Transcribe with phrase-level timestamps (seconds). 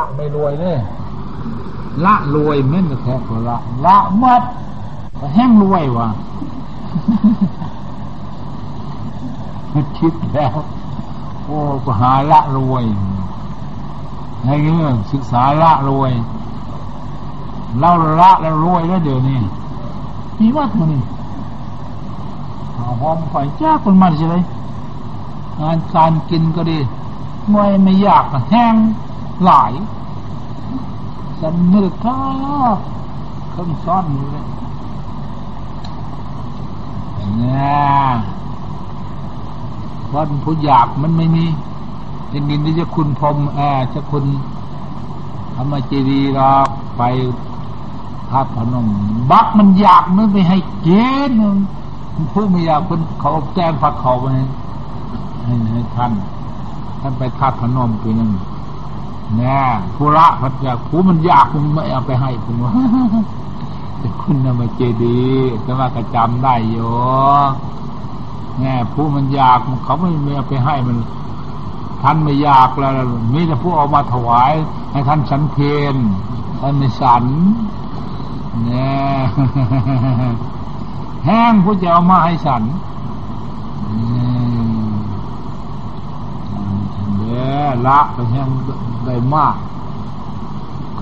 [0.00, 0.78] ละไม่รวยเนี่ย
[2.04, 4.42] ละรวยเม่นแท้ก็ละละมัด
[5.34, 6.08] แห้งรวยวะ
[9.98, 10.56] คิดแล้ว
[11.44, 12.84] โอ้ก็หาละรวย
[14.44, 16.12] ไอ้เงี้ยศึกษาละรวย
[17.78, 17.90] เรา
[18.20, 19.38] ละแล้วรวยแล้วเดี๋ยวนี้
[20.38, 21.02] มีวัดมันนี่
[23.00, 24.36] หอมไฟจ้าคนมันใช่ไหม
[25.60, 26.78] งานการกินก็ดี
[27.50, 28.74] ไม่ไม่ยากแห้ง
[29.44, 29.72] หลาย
[31.40, 31.42] ส
[31.74, 32.16] นึกก็
[33.50, 34.46] เครื่องซ้อนอยู่เลย
[37.38, 38.10] เนี่ย
[40.14, 41.44] วันผู้อยากมันไม่มี
[42.32, 43.60] ยังกินที่จะคุณพรมแอ
[43.94, 44.24] จะคุณ
[45.54, 47.02] ทำมาเจดีรอกไป
[48.30, 48.86] ทัดพนม
[49.30, 51.58] บักมันอยากมันไม่ให้เกินมัน
[52.32, 56.12] ผู้ไม่อยากเป็นเขาแจ้งผักเขาไปให้ให้ท่าน
[57.00, 58.30] ท่านไปทัดพนมไปีนึง
[59.36, 59.60] แน่
[59.94, 62.72] ผู้ละพัดยากผู้มันยากมันไม่เอาไปให้คุณว่า
[63.98, 65.22] แต่คุณนำมาเจดี
[65.62, 66.78] แต่ว่ากระจำได้โย
[68.58, 70.96] แน่ผู้มันยากเขาไม่ไม่เอาไปให้มัน
[72.02, 72.92] ท่านไม่อยากแล้ว
[73.32, 74.52] มีแต่ผู้เอามาถวาย
[74.92, 75.56] ให้ท่านสันเพ
[75.94, 75.96] น
[76.60, 77.24] ท่านไม่สัน
[78.64, 79.20] เนี่ย
[81.24, 82.62] แห้งผู้จะเอามาให้สัน
[83.84, 87.52] เด้
[87.86, 88.48] ละไปแห้ง
[89.06, 89.56] ได้มาก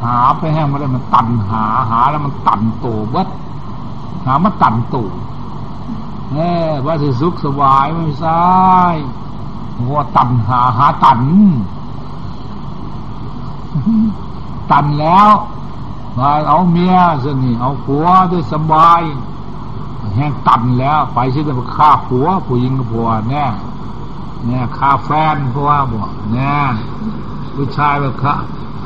[0.02, 3.28] หาไปแห้งมาได้มันตันหาหาแล้วมันตันโตบัด
[4.26, 4.96] หามาตันโต
[6.32, 8.40] เออว่าสิสุขสบายไม่ใช่
[9.80, 11.20] หัวตันหาหาตัน
[14.70, 15.30] ตันแล้ว
[16.18, 19.02] มาเอาเมียสินี่เอาผัวด้วยสบาย
[20.14, 23.44] แห้งตันแล้ว ไปชิจะไปฆ่าผัวผู้หญิงกับผัวแน่
[24.46, 26.56] เนี่ยฆ่าแฟนเพราะว่าบอกเนี่ย
[27.54, 28.34] ผู้ชายแบบฆ่า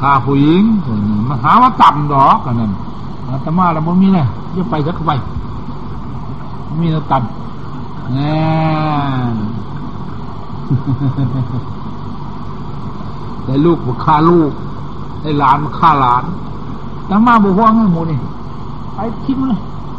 [0.00, 0.62] ฆ่าผู้หญิง
[1.28, 2.72] มาหาว่าตันดอกกันนั่น
[3.42, 5.12] แต่มาแล้วมันมีเลยจะไปสักไป
[6.80, 7.22] มีแล้วตัน
[8.14, 8.34] เนี่
[9.24, 9.32] ย
[13.44, 14.52] แต่ลูกมาฆ่าลูก
[15.22, 16.24] ไอ้หลานมาฆ่าหลาน
[17.10, 18.18] ตั้งมาบอกว่าไงหมูนี่
[18.94, 19.58] ไปคิดเลย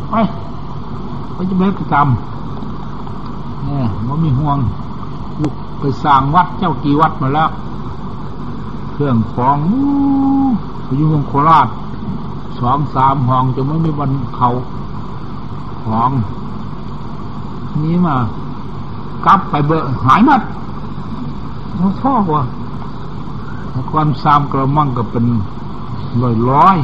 [0.10, 0.16] ไป
[1.34, 2.08] ไปจะเบิกกรรม
[3.66, 4.58] เนี่ยมันมีห่วง
[5.84, 7.50] ไปสร้างวัดเจ้ากี่วัดมาแล้ว
[8.92, 9.58] เครื่องของ
[10.96, 11.68] อยู่เมืองโคราช
[12.60, 14.50] สองสามห้องจะไม่มีวันเขา
[15.82, 16.12] ของ
[17.84, 18.16] นี้มา
[19.26, 20.42] กลับไปเบอร์หายหมด
[21.80, 22.44] มันชอบว่ะ
[23.92, 25.26] ความซามกระมังก็เป็น
[26.22, 26.78] ร้อยร้อย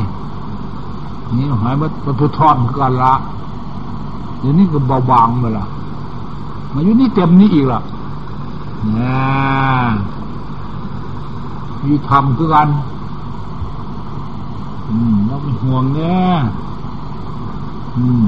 [1.35, 3.13] นี่หายหมดมันพุทอนกันละ
[4.39, 5.65] เดี๋ยวนี้ก็เบาบางไปละ
[6.73, 7.83] มาอยู่นี่เต็มนี้อีกละนะ
[11.83, 12.69] มีทำคือกัน
[14.89, 16.37] อืมเราเป็นห่วงเนี่ย
[17.97, 18.25] อืม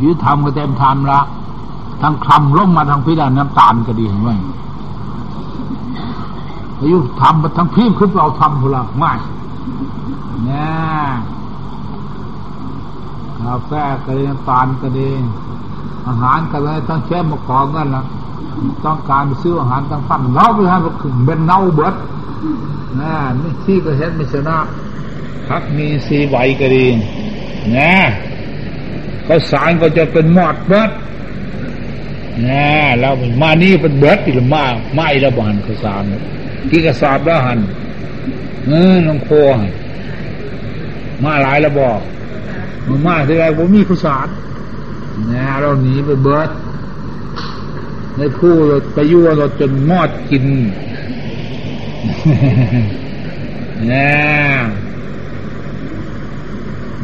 [0.00, 1.20] ยืดทำก็เต็มทำละ
[2.00, 4.30] ทางคลำลงมาทางพิดานน้ำตาลก็ดีเห็นไหม
[6.78, 9.12] อายุทำมาทางพี่ขึ้นเราทำพลังไม่
[10.44, 10.68] เนี่ย
[13.38, 13.70] กาแฟ
[14.04, 15.08] ก็ดีน้ำตาลก็ดี
[16.06, 18.02] อาหารก็เลยต้องแช่มาของกันละ
[18.84, 20.94] ต้องการไปซื้ออาหารต้องปั้นเน่าไปให้มัน
[21.26, 21.94] เป็นเน่าเบิด
[23.00, 24.58] นะนี่ที่ก็เห็นไม่ชนะ
[25.48, 26.86] พักมีสีใบก็ดี
[27.76, 27.94] นะ
[29.28, 30.90] ก็สารก็จะเป็นหมอดเบิด
[32.48, 32.66] นะ
[33.00, 33.10] เรา
[33.42, 34.64] มานี่เป็นเบิดอีกมา
[34.94, 36.02] ไม่ระบานข้าวสาร
[36.70, 37.60] กี่กระสอบแล้วหัน
[38.66, 39.30] เออน้องโค
[41.24, 42.00] มาหลายระบอก
[42.86, 44.28] มันมาที่ไรผมมีข้าวสาร
[45.32, 46.48] นะเราหนีไปเบิด
[48.16, 50.44] ในผู้เราไปยั่วเราจนมอดกิน
[53.92, 54.10] นะ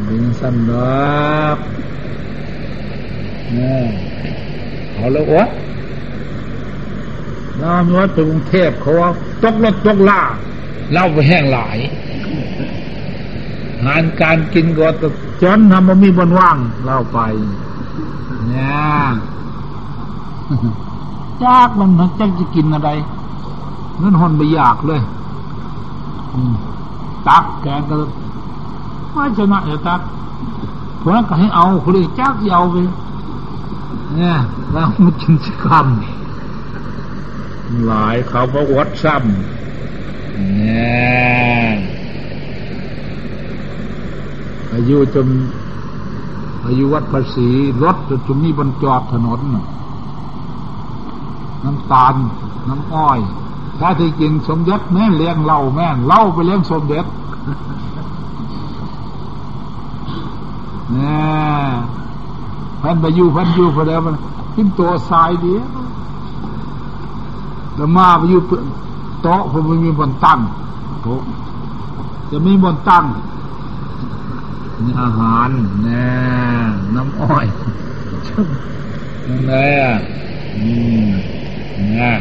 [0.05, 1.57] เป็นสั้นดอก
[3.57, 3.73] นะ
[4.93, 5.45] เอาแล้ววะ
[7.61, 9.09] น้ำวัดไปกรุงเทพเขาว่า
[9.43, 10.21] ตกรถตกล่า
[10.91, 11.77] เล่าไปแห้งหลาย
[13.85, 14.87] งานการกินก็
[15.41, 17.19] จนทำมันมีบนว่างเล่าไป
[18.49, 18.73] เนี่ย
[21.45, 22.89] จากมันมันจะจะกินอะไร
[24.01, 25.01] นั่นหอนไปอยากเลย
[27.27, 27.95] ตักแกงก็
[29.13, 30.01] ไม่ชนะอย่าตัก
[30.99, 32.75] เพราะนั้นก็ให้เอาคุณเลยจักเอาไป
[34.15, 34.35] เนี่ย
[34.71, 40.79] แล้วมันกินสักคำหลายเขาบอกวัดซ้ำเนี่
[41.65, 41.77] ย
[44.73, 45.27] อายุจน
[46.65, 47.47] อายุวัดภาษี
[47.83, 47.97] รถ
[48.27, 49.61] จนมีบรรจอดถนนน้
[51.65, 52.15] น้ำตาล
[52.69, 53.19] น้ำอ้อย
[53.79, 57.05] ถ้าที่จริงสมเด็จแม่เลี้ยงเล่าแม่เล่าไปเลี้ยงสมเด็จ
[60.91, 61.13] เนี่
[61.65, 61.71] ย
[62.81, 64.15] พันไปอยู่พันอยู่พอแล้วมัน
[64.53, 65.63] ขึ้นตัวทรายเดียว
[67.75, 68.41] แล้วมาไปอยู่
[69.21, 70.39] โต๊ะผมไม่มีบนตั้ง
[71.03, 71.21] โต๊ะ
[72.31, 73.05] จะมีบนตั้ง
[74.83, 75.49] นี่อาหาร
[75.83, 76.09] แน่
[76.95, 77.45] น้ำอ้อย
[79.27, 79.35] นั่
[80.57, 80.69] อื
[81.07, 81.09] ม
[81.97, 82.13] นะ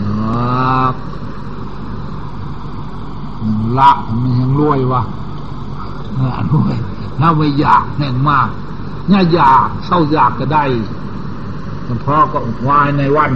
[0.00, 0.94] นัก
[3.78, 3.90] ละ
[4.20, 5.02] มันยังรวยวะ
[6.18, 6.76] น่ารวย
[7.18, 8.48] ถ้าไม่อยากแน่นมาก
[9.10, 10.64] น่าอยากเศร้าอยากก็ได้
[12.02, 12.38] เพราะก็
[12.68, 13.32] วายในวัน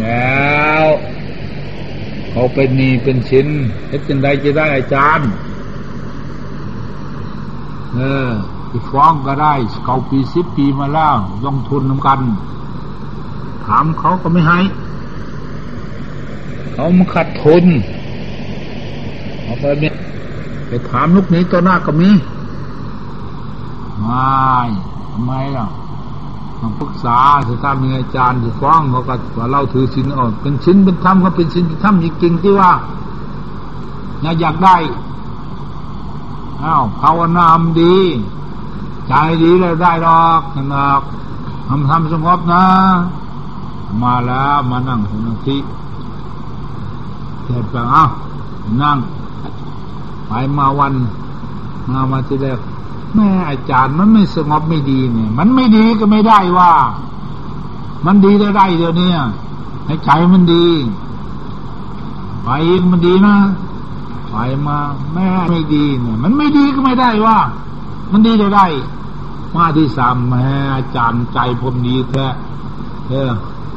[0.00, 0.84] แล้ว
[2.30, 3.46] เขาเป็นนีเป็นชิ้น
[3.88, 5.30] เฮ็ดจังไดจะได้อาจารย์
[7.94, 8.30] เออ
[8.72, 9.52] ไปฟ้องก็ได้
[9.84, 12.20] เก่าปีสิบปีมาแล้วลงทุนนำกัน
[13.66, 14.58] ถามเขาก็ไม่ให้
[16.72, 17.64] เขามาขาดทุน
[19.42, 19.94] เอาไปเนี่ย
[20.68, 22.10] ไปถามลูกนี้ตัวหน้าก็มี
[24.00, 24.26] ไม่
[25.10, 25.66] ทำไมล่ะ
[26.60, 32.72] ต้องปรึกษาสิถ้ามีอาจารย์จะฟ้องเขาก็ว่าเราถือสินอ่อนเป็นชิ้นเป็นธรรมก็เป็นสินเป็นธรรมจริงๆที่ว่า
[34.40, 34.76] อยากได้
[36.64, 37.96] อ้าวภาวนามดี
[39.14, 40.40] ใจดีแล้วได้หรอก
[40.72, 40.86] นะ
[41.68, 42.64] ทำทำสงบนะ
[44.02, 45.56] มาแล้วมานั่งสมาธิ
[47.44, 48.10] เสร็จแล้วอ้าว
[48.82, 48.98] นั่ง
[50.26, 50.94] ไปมาวัน
[51.90, 52.58] มามาที่แรก
[53.14, 56.72] แม่อาจารย์มันไม่สงบไม่ดีเนี่ย มันไม่ดีก็ไม่ได้ว่า
[58.06, 59.10] มันดีได้ได้เดี๋ยวนี้
[59.86, 60.66] ให้ใจมันดี
[62.42, 63.36] ไปอีกมันดีนะ
[64.30, 64.36] ไป
[64.66, 64.78] มา
[65.14, 67.38] แม่ไม่ดีเนี่ย มันไม่ดีก็ไม่ได้ว่า
[68.12, 68.66] มันดีได้ได้
[69.56, 72.26] มาที่สามแม่อาจารย์ใจผมดีแท้
[73.08, 73.30] เออ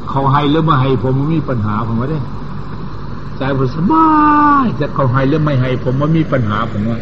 [0.09, 2.19] เขาให้หรือไม่ให้ผมไม่มีปัญหาผมว่าได้
[3.37, 4.09] ใจผมสบา
[4.63, 6.99] ยจะเขาให้หรือไม่ให้ผมไม่มีปัญหาผมว่า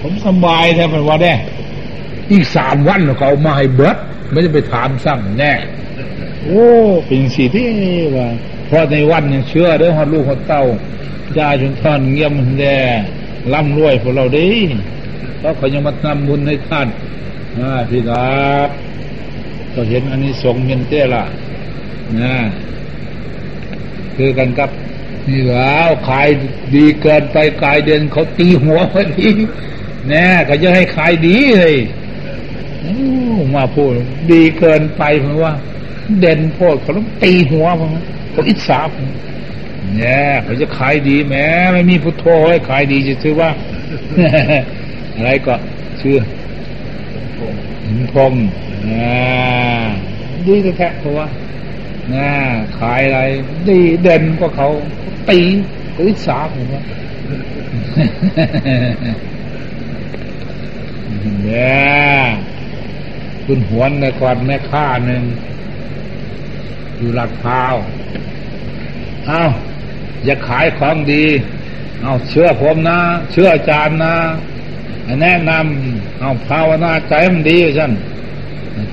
[0.00, 1.34] ผมสบายแท้ผมว่าได้
[2.30, 3.96] อีกสามวันเขามาให้เบิด
[4.30, 5.52] ไม่ได้ไปถามสั่งแน่
[6.44, 6.66] โอ้
[7.06, 7.70] เป็นสีที่
[8.16, 8.28] ว่า
[8.66, 10.64] เพราะในวันยังเชื่อเด้อฮอดลูกฮอดเต้า
[11.38, 12.78] ยาจนท่านเงียบมันแด่
[13.52, 14.48] ร่ำรวยพวกเราดี
[15.38, 16.86] เพราะเขายังมานำบุญให้ท่าน
[17.60, 18.68] นะพี่ครับ
[19.74, 21.24] ก็เห็นอันนี้สงเงินเต้ล่ะ
[22.20, 22.34] นะ
[24.16, 24.70] คือกันกับ
[25.28, 26.28] นี่แล้วขาย
[26.74, 29.28] ดีเกินไปกายเดินเขาตีหัวพอดี
[30.08, 31.76] แน่เขาจะให้ขายดีเลย
[33.54, 33.90] มาพูด
[34.32, 35.52] ดีเกินไปเพราะว่า
[36.20, 37.90] เด่นโพดเขาต้องตีหัวมัน
[38.30, 38.80] เขาอิจฉา
[39.96, 43.50] เนี่ยเขาจะขายดีแม้ไม่มีพุทโธให้ขายดีจะชื่อว่า
[45.14, 45.54] อะไรก็
[46.00, 46.16] ชื่อ
[48.12, 48.34] พรม
[50.46, 51.28] ดีแท้เพราะว่า
[52.14, 52.30] น่า
[52.78, 53.20] ขายอะไร
[53.68, 54.68] ดีเด่นก็เขา
[55.30, 55.40] ตี
[55.92, 56.82] เขาอิจฉาผมว่า
[61.42, 61.72] เนี่
[62.22, 62.26] ย
[63.44, 65.22] คุณหวนในก่อนแม่ค้าหนึ่ง
[66.96, 67.74] อยู่หลักพร้าว
[69.26, 69.42] เอา
[70.24, 71.24] อย่าขายของดี
[72.02, 72.98] เอาเชื่อผมนะ
[73.32, 74.14] เชื่ออาจารย์นะ
[75.22, 77.92] แนะนำเอาภาวนาใจมันดีฉัน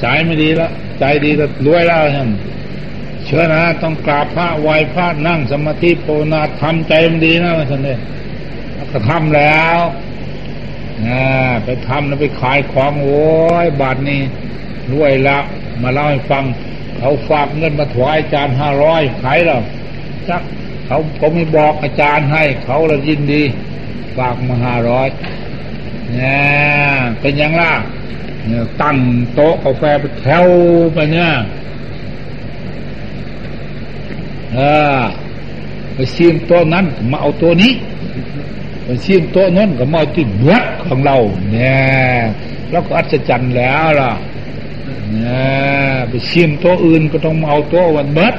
[0.02, 2.30] ใจไม่ดีแล้วใจดีก็รวยแล้วฉัน
[3.26, 8.00] เชื่อนะต้องกราบพระไหวพระนั่งสมาธิโปนาทำใจมันดีนะฉันเนี่ย
[8.92, 9.80] ก็ทำแล้ว
[11.08, 11.24] นะ
[11.64, 13.24] ไปทำแล้วไปขายของโอ้
[13.64, 14.22] ยบาทนี้
[14.92, 15.38] รวยละ
[15.82, 16.44] มาเล่าให้ฟัง
[16.98, 19.62] เขาฝากเงินมาถวายอาจารย์ห้าร้อยขายแล้ว
[20.30, 20.42] จัก
[20.86, 23.44] เขาผมไม่บอกอาจารย์ให้ เขาละยินดี
[24.18, 25.08] ฝากมาห้าร้อย
[26.14, 26.40] เนี่ย
[27.22, 27.72] เป็นยังล่ะ
[28.48, 28.98] เนี่ยตั้ง
[29.34, 30.46] โต๊ะกาแฟไปแถว
[30.94, 31.30] ไปเนี่ย
[34.54, 34.60] เอ
[34.98, 35.00] อ
[35.94, 37.74] ไปเสียงโต๊ะนั้นมาเอาตัวนี้
[38.86, 41.18] ไปเสียงโต๊ะนั้นก็มาเอาที่เบื้อของเรา
[41.52, 41.76] เนี่
[42.18, 42.22] ย
[42.72, 44.12] แล้วก็อัศจรรย์แล้วล่ะ
[45.12, 45.34] เนี่
[45.94, 48.34] ยไปเสียงโต๊ะอื่นก็ต้องมาเอาโต๊ะวันเบิด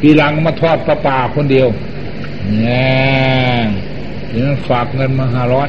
[0.00, 1.68] ปีหลังมาทอดปลาป่าคนเดียว
[2.60, 2.82] เนี่
[3.56, 3.62] ย
[4.30, 5.68] เดี๋ยวฝากเงินมาห้าร้อย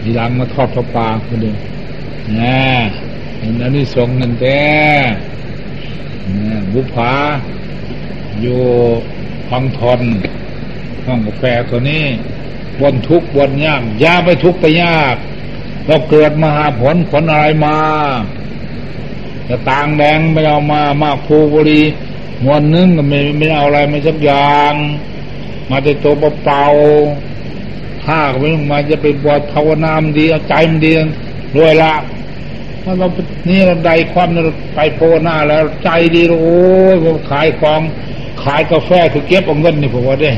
[0.00, 1.56] ปีหลังมาทอดปลาป่าคนเดียว
[2.38, 2.58] นี่
[3.38, 4.60] เห็นอันนี้ส่งเงินแต่
[6.72, 7.12] บุพา
[8.40, 8.60] อยู่
[9.48, 10.00] พังทน
[11.06, 12.04] ห้องกาแฟตัวนี้
[12.80, 15.16] บนทุกบนยากยาไปทุกไปยาก
[15.86, 17.76] เราเกิดมาหาผลผลอะไรมา
[19.48, 21.82] จะต่างแดงไม่เอามามาภูบรี
[22.44, 24.74] มวนนึงก็ไม่ไม่เอาอะไรมาสักอย่าง
[25.70, 26.64] มาแต่ตัวเปล่า
[28.04, 30.92] ถ้าก็ไม่มาจะไปบวชภาวนามดีเอาใจมันดี
[31.56, 31.94] รวยละ
[32.82, 33.08] ถ้าเรา
[33.48, 36.58] นี่เราใดความเราไปโพหน้าแล้วใจดีโอ้
[36.94, 36.96] ย
[37.30, 37.80] ขายของ
[38.42, 40.32] ขายกาแฟคือเก็บเอาเงินนี่ผมว่าได้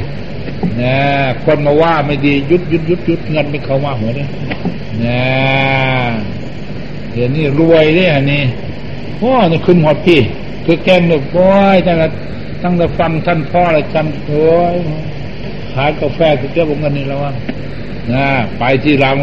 [0.83, 0.97] นะ
[1.45, 4.29] คนมาว่าไม่ดียุดยุดยุดยุดเงินไม่เข้ามาหัวเนี่ย
[5.05, 5.23] นะ
[7.13, 8.43] เดี๋ยวนี้รวยเนี่ยนี่
[9.23, 10.21] อ้นี่ขึ้นหอดพี่
[10.65, 12.07] คือแกงเนี่ยโอ้ยตั้งแต่
[12.63, 14.75] ตั้งแต่ฟังท่านพ่ออะไรจำโอ้ย
[15.75, 17.33] ขายกาแฟคือเก็บเอาเงินนี่แล้วว่า
[18.13, 18.27] นะ
[18.59, 19.15] ไปที่ร้าน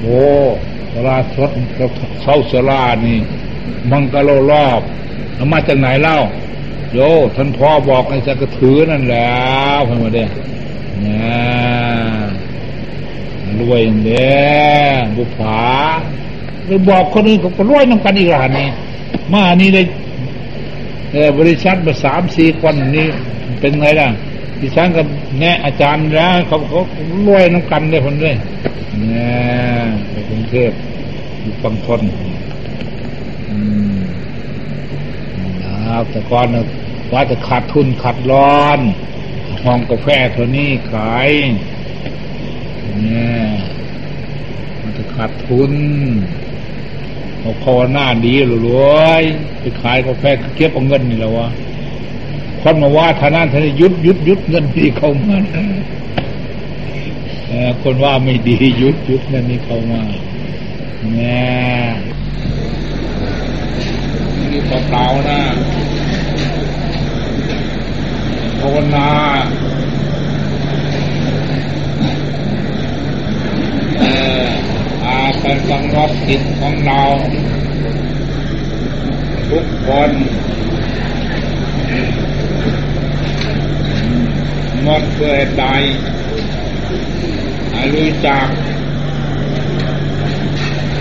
[0.00, 0.20] โอ้
[0.92, 1.50] สลาสด
[2.22, 3.18] เข้าสลานี่
[3.90, 4.80] มังกะโลรอบ
[5.34, 6.16] เอามาจากไหนเล่า
[6.92, 6.98] โย
[7.36, 9.36] ท่านพ่อบอกไอ้จะกระถือนั่นแล้
[9.78, 10.24] วเพื่อนมาเด้
[11.06, 11.36] นะ
[13.60, 14.36] รวยเด้
[15.16, 15.62] บุผา
[16.66, 18.68] ไปบอกคนอื่นก็รวยน้ำกันอีกหลานนี่
[19.32, 19.82] มาอันนี้ได้
[21.38, 23.08] บริษัทมาสามสี่คนนี้
[23.60, 24.08] เป็นไงล่ะ
[24.60, 25.06] ดิฉันกับ
[25.40, 26.80] แน่อาจารย์แล้วเขาเขา
[27.26, 28.36] รวยน้ำกันเลยคนเลย
[29.00, 29.24] เนี่
[29.84, 30.70] ยไปกรุงเทพ
[31.40, 32.00] อยู่ฟังทน
[33.50, 33.58] อื
[33.94, 33.96] ม
[35.38, 36.46] นะครับแต่ก่อน
[37.12, 38.80] ว่าจะขาดทุนขาดร้อน
[39.64, 41.30] ห้องกาแฟตัวนี้ขาย
[43.02, 43.38] เนี่ย
[44.82, 45.72] มันจะขาดทุน
[47.40, 48.34] เอาคอหน้าดี
[48.66, 49.22] รวย
[49.60, 50.24] ไปขายกาแฟ
[50.56, 51.48] เก็บเอาเงินนี่แล้ววะ
[52.68, 55.36] คนมาว่าทานั้นท่านยุดยุดยุดเงินดีเข้ามา
[57.82, 60.02] คนว่าไม่ดียุดยุดเงินนี้เข้ามา
[61.14, 61.38] เนี่
[61.84, 61.88] ย
[64.50, 65.40] นี่เปล่าๆนะ
[68.60, 69.08] ภาวนา
[75.04, 77.02] อาการกำหนดจิตของเรา
[79.50, 80.12] ทุกคน
[84.88, 85.64] หมดเกิดใด
[87.94, 88.46] รู้จัก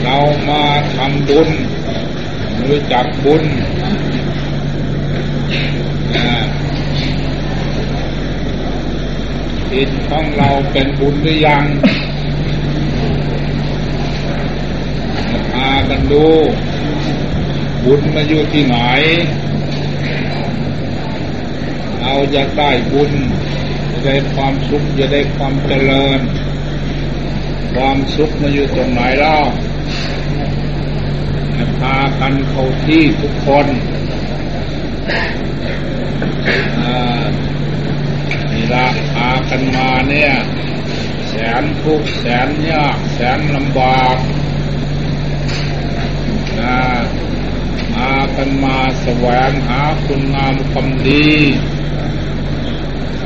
[0.03, 0.17] เรา
[0.49, 0.63] มา
[0.95, 1.49] ทำบุญ
[2.67, 3.43] รู้จักบุญ
[9.71, 11.63] จิตของเราเป็นบุญหรือยัง
[15.31, 16.25] มาพากันดู
[17.85, 18.77] บุญมาอยู่ที่ไหน
[21.99, 23.11] เราอยากได้บุญ
[24.05, 26.19] ได้ความสุขจะได้ความเจริญ
[27.75, 29.37] ความสุขมาอยู่ตรงไหนเล่า
[31.79, 33.67] พากันเข้าที่ทุกคน
[38.51, 40.31] นี่ละพากันมาเนี่ย
[41.27, 44.17] แสนทุกแสนยากแสนลำบาก
[46.59, 46.79] นะ
[47.93, 51.29] มากันมาแสวงหาคุณงามความดี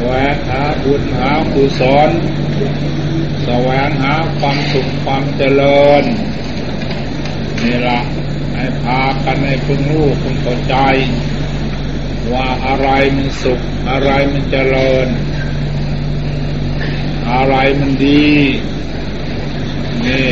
[0.07, 2.09] วงหาบุญหากุศล
[3.43, 6.03] แสวงหาความสุขความเจริญ
[7.61, 7.99] นี่ละ
[8.53, 10.75] ให้พากันให้คุณรู้คุณเข้าใจ
[12.33, 15.07] ว่าอะไรมันสุข อะไรมันเจริญ
[17.31, 18.29] อะไรมันดี
[20.05, 20.27] นี่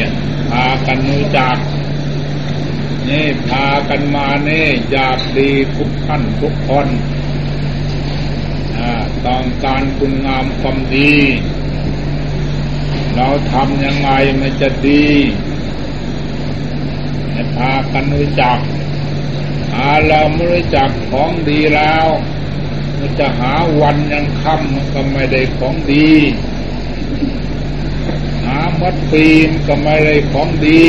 [0.49, 1.57] พากันรู้จัก
[3.07, 6.87] นี่พากันมาเนี่อยากดีทุกท่านทุกคน
[9.25, 11.13] ต้องการคุณงามความดี
[13.15, 14.09] เราทำยังไง
[14.39, 15.05] มันจะดี
[17.31, 18.57] ให้พากันรู้จัก
[19.71, 22.07] หาเราไม่รู้จักของดีแล้ว
[22.99, 26.09] มันจะหาวันยังค่ำมันก็ไม่ได้ของดี
[28.43, 30.83] หามัดปีมก็ไม่ได้ของดี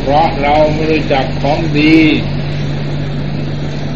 [0.00, 1.96] เพราะเราไม่รู้จักของดี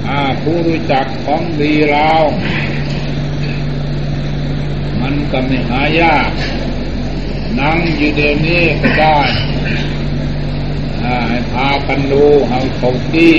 [0.08, 2.22] อาผู้รู้จักของดีแล้ว
[5.32, 6.30] ก็ไม่หายาก
[7.58, 9.18] นั่งอยู่เดี๋ยวนี้ก็ได้
[11.28, 13.34] ให้พากันดูเอาเขาที่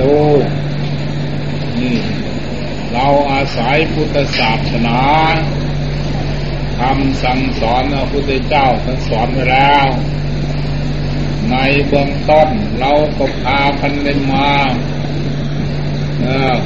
[0.00, 0.14] ดู
[1.78, 1.98] นี่
[2.92, 5.00] เราอาศัยพุทธศาสนา
[6.78, 9.86] คำสั่งสอนพระพุทธเจ้าท่านสอนไว้แล้ว
[11.50, 12.48] ในเบื้องต้น
[12.80, 14.50] เราก็พาพันเล่นมา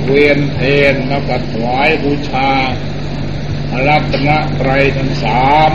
[0.04, 0.58] เวียนเพ
[0.92, 2.50] นแล้วก็ถวายบูชา
[3.86, 5.70] รัตนไตรทั้งสาม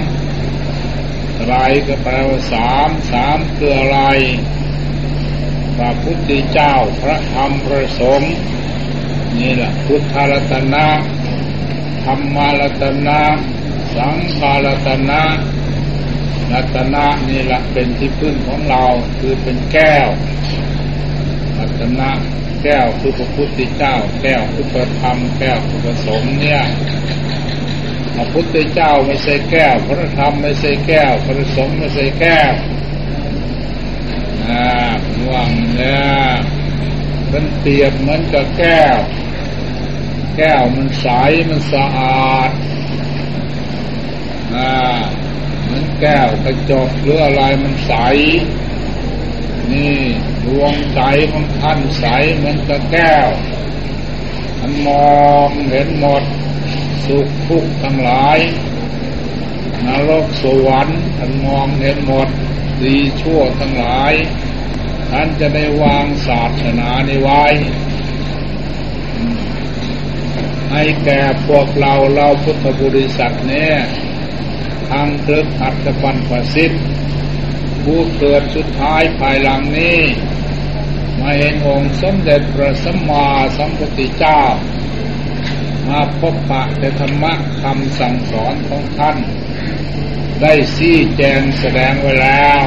[1.48, 1.56] ไร
[1.88, 4.00] ก็แปลว่าสามสามคืออะไร
[5.78, 8.34] พระพุทธเจ้าพระธรรมพระสงฆ์
[9.40, 10.88] นี่แหละพุทธรัตนะ
[12.04, 13.22] ธรรมรัตนะ
[13.96, 15.22] สังฆรัตนะ
[16.54, 18.84] รัตนะนี่แหละเป็นที่พึ่งของเรา
[19.20, 20.08] คือเป็นแก้ว
[21.58, 22.10] รัตนะ
[22.64, 26.62] แก้วคือพระพุทธเจ้า แก้วคือพระธรรมแก้วคือพระสงฆ์เนี่ย
[28.16, 32.54] พระพุทธเจ้าไม่ใช่แก้ว พระธรรมไม่ใช่แก้ว พระสงฆ์ไม่ใช่แก้ว
[34.50, 34.68] นะ
[35.30, 36.02] ว่างเนี่ย
[37.32, 38.98] มันเปรียบเหมือนกับแก้ว
[40.38, 41.08] แก้วมันใส
[41.50, 42.52] มันสะอาด
[44.54, 44.72] นะ
[45.64, 47.94] เหมือนแก้วกระจกหรืออะไรมันใส
[49.72, 49.98] นี่
[50.46, 51.02] ดวงใจ
[51.32, 52.06] ของท่านใส
[52.36, 53.28] เหมือนกับแก้ว
[54.58, 56.24] ท่านมองเห็นหมด
[57.08, 58.40] สุขทุกข์ทั้งหลาย
[59.86, 62.28] นรกสวรรค์ท่านมองเห็นหมด
[62.84, 64.14] ดีชั่วทั้งหลาย
[65.12, 67.44] ท่านจะได้วางศาสนาในไว้
[70.72, 73.76] ให้แก่พวกเราเราพุทธบริษัทเนี่ย
[74.90, 76.84] ทางเกิดอัตบันประสิทธิ์
[77.84, 80.00] ผู้เกิดสุดท้ายภายหลังนี้
[81.20, 84.42] มาเห็นองค์สมเด็จพระสัมมาสัมพุทธเจ้า
[85.90, 89.18] มาพบปะแต่ธรรมะคำสั่งสอนของท่าน
[90.42, 92.64] ได้ชี้แจงแสดงไว้แล้ว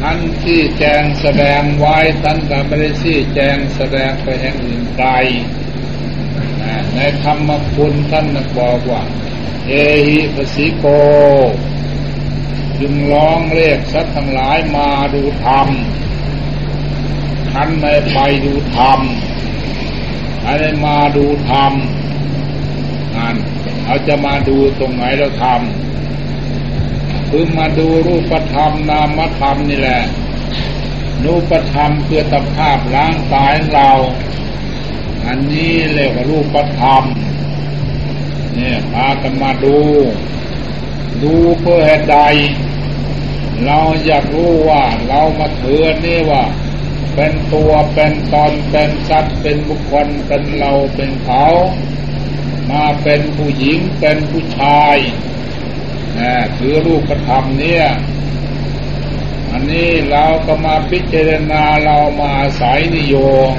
[0.00, 5.10] ท่านที่แจงแสดงไว้ท่านก็ไม่ได้ชี้แจงแสดงไปแห่งอื่นไกล
[6.94, 8.26] ในธรรมคุณท่าน
[8.58, 9.02] บอกว่า
[9.68, 9.72] เอ
[10.06, 10.84] หิปสิโก
[12.80, 15.68] จึงร้องเรียกสัตว์ทั้งหลายมาดูธรรม
[17.52, 19.00] ท่านไม่ไปดูธรรม
[20.46, 21.72] อะไรมาดูธรรม
[23.16, 23.36] นั่น
[23.84, 30.02] เราจะมาดูตรงไหนเราทำคือมาดูรูปธรรมนามธรรมนี่แหละ
[31.24, 33.90] รูปธรรมเพื่อตภาพล้างกายเรา
[35.26, 37.02] อันนี้เรียกว่ารูปธรรม
[38.54, 39.78] เนี่ยพากันมาดู
[41.22, 42.18] ดูเพื่อเหตุใด
[43.66, 46.42] เราอยากรู้ว่า เรามาเถือนี่ว่า
[47.14, 51.46] เป็นตัวเป็นตนเป็นสัตว์เป็นบุคคลเป็นเราเป็นเขา
[52.70, 54.96] มาเป็นผู้หญิงเป็นผู้ชาย
[56.56, 57.86] คือรูปธรรมเนี่ย
[59.50, 63.16] อันนี้เราก็มาพิจารณาเรามาอาศัยนิโย
[63.50, 63.52] ม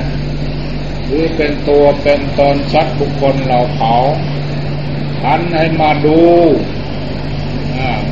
[1.08, 3.96] คือเป็นตัวเป็นตนสัตว์บุคคลเราเขา
[5.22, 6.22] ท่านให้มาดู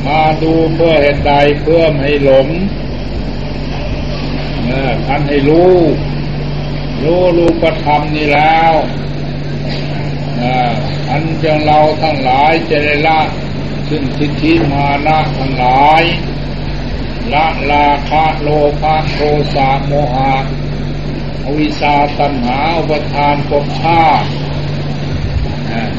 [0.08, 2.46] มาดูเพื่อเหตุใดเพื่อให้หลง
[5.06, 5.74] ท่านให้รู้
[7.02, 8.72] รู้รูปธรรมนี่แล้ว
[11.10, 13.20] อันจังเราทั้งหลายจะได้ละ
[13.88, 16.02] ซึ่งทิฏฐิมานะทั้งหลาย
[17.32, 18.48] ละลาคะโล
[18.80, 19.18] ภะโท
[19.54, 20.34] สะโมหะ
[21.44, 24.28] อวิชาตัณหาอุปทานภพชาติ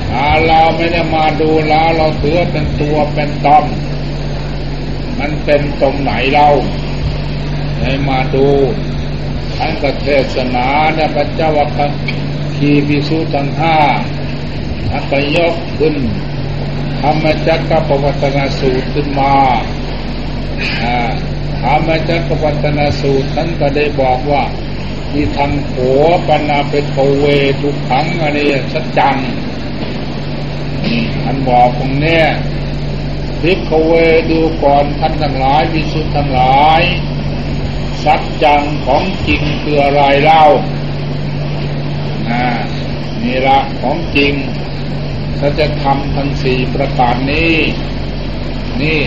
[0.10, 3.66] ถ้าเราไม่ได้มาดูแลเราเถือเป็นตัวเป็นตอม
[5.20, 6.48] มันเป็นตรงไหนเรา
[7.84, 8.48] ให้มาดู
[9.58, 11.80] ทั้งประเทศนาเนี่ยพระเจ้าวัค
[12.56, 13.78] คีพิสุทั้งห้า
[14.90, 15.96] ท่านไปยกขึ้น
[17.02, 19.36] ธรรมจักรปวัตนาสูตรขึ้นมา
[21.62, 24.44] ธรรมจักรปวัตนาสูตรท่านก็ได้บอกว่า
[25.12, 25.76] ที่ทำโข
[26.28, 27.26] ปนาเป็นโเว
[27.62, 29.18] ทุกขังอันนี้สัจจัง
[31.24, 32.22] ท่านบอกตรงนี้
[33.42, 33.94] พิกเว
[34.32, 36.82] ดูก่อนท่านทั้งหลายวิสุทธ์ทั้งหลาย
[38.06, 40.44] สัจจังของจริงคืออะไรเล่า
[43.24, 44.34] นี่ละของจริง
[45.40, 47.56] ถ้าจะทำทั้งสี่ประการนี้
[48.82, 49.02] นี่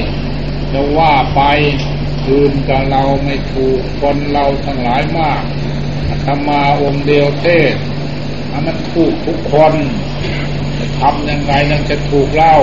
[0.72, 1.42] จะว่าไป
[2.24, 5.42] คืนกับเราไม่ถูกคนเราทั้งหลายมาก
[6.24, 7.74] ธรรมาองค์เดียวเทศ
[8.50, 9.74] มันถูกทุกคน
[11.00, 12.56] ทำยังไงนั่นจะถูกเล่า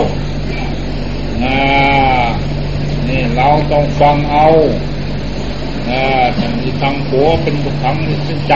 [1.43, 2.23] อ่า
[3.07, 4.47] นี่เราต้องฟังเอา
[5.91, 8.53] อ่าทางนี้ทางหัวเป็นบุคคลที่จ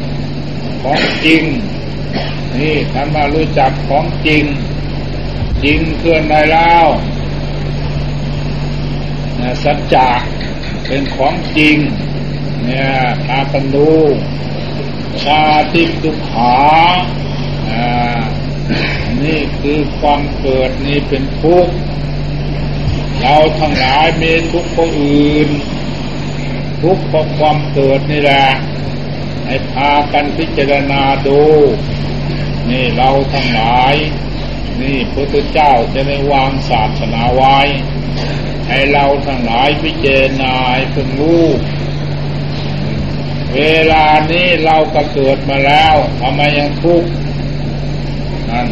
[0.00, 1.44] ำของจริง
[2.56, 4.44] นี่ท่านมารู้จักของจริง
[5.62, 6.86] จริงเกินได้แล้ว
[9.38, 10.10] นะสัจจะ
[10.86, 11.76] เป็นของจริง
[12.64, 12.90] เนี่ย
[13.24, 13.90] พากันดู
[15.24, 16.56] ชาติทุกขา
[17.70, 18.20] อ่า
[19.22, 21.72] นี่คือความเกิดนี่เป็นทุกข์
[23.20, 25.48] เราทั้งหลายมีทุกข์คนอื่น
[26.82, 28.46] ทุกข์เพราะความเกิดนี่แหละ
[29.46, 31.42] ให้พากันพิจารณาดู
[32.70, 33.94] นี่เราทั้งหลาย
[34.82, 37.58] นี่พระเจ้าจะได้วางศาสนาไว้
[38.68, 41.46] ให้เราทั้งหลายพิจารณาให้พิ่งรู้
[43.54, 43.62] เว
[43.92, 47.08] ลานี้เราก็เกิดมาแล้วทำไมยังทุกข์
[48.50, 48.68] นั่น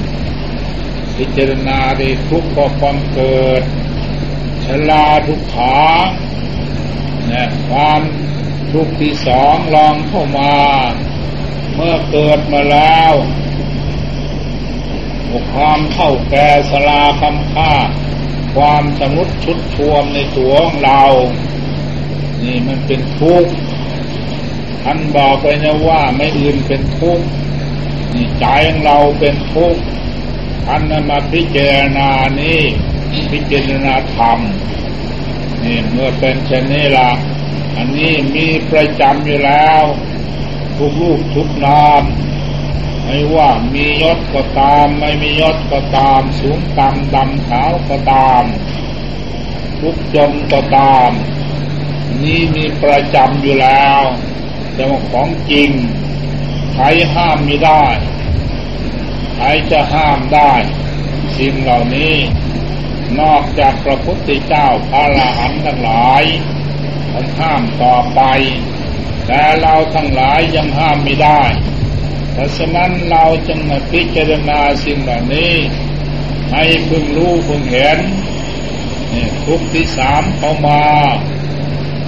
[1.16, 3.62] พิจารณาดีทุกข์ก็ความเกิด
[4.64, 5.76] ชลาทุกขา
[7.68, 8.00] ความ
[8.72, 10.54] ทุกข์ที่สองลองเข้ามา
[11.74, 13.14] เมื่อเกิดมาแล้ว
[15.52, 17.72] ความเท่าแก่สลาคำค่า
[18.54, 21.04] ความสมุดชุดทวมในตัวของเรา
[22.42, 23.52] นี่มันเป็นทุกข์
[24.82, 27.26] ท่านบอกไปนะว่าไม่อื่นเป็นทุกข์
[28.14, 29.80] นี่ใจของเราเป็นทุกข์
[30.66, 32.10] ท่านมาพิจารณา
[32.40, 32.60] นี่
[33.32, 34.38] พิจารณาธรรม
[35.64, 37.11] นี่เมื่อเป็นเช่นนี้ละ
[37.77, 39.83] อันนี้มีประจำอยู่แล้ว
[40.77, 42.03] ทุกลูกทุกนาม
[43.05, 48.44] ไม่ว่ามียศก็ตาม ไม่มียศก็ตาม สูงต่ำดำขาวก็ตาม
[49.81, 51.11] ทุกจนก็ตาม
[52.22, 54.00] นี่มีประจำอยู่แล้ว
[54.74, 55.70] แต่ว่าของจริง
[56.72, 57.85] ใครห้ามไม่ได้
[59.35, 60.53] ใครจะห้ามได้
[61.38, 62.14] สิ่งเหล่านี้
[63.20, 66.24] นอกจากพระพุทธเจ้าพระอรหันต์ทั้งหลาย
[67.12, 68.20] ท่านห้ามต่อไป
[69.27, 71.42] แต่เราทั้งหลายยังห้ามไม่ได้
[72.33, 75.55] เพราะฉะนั้นเราจึงพิจารณาสิ่งเหล่านี้
[76.53, 77.98] ให้พึงรู้พึงเห็น
[79.46, 80.83] ทุกที่สามเข้ามา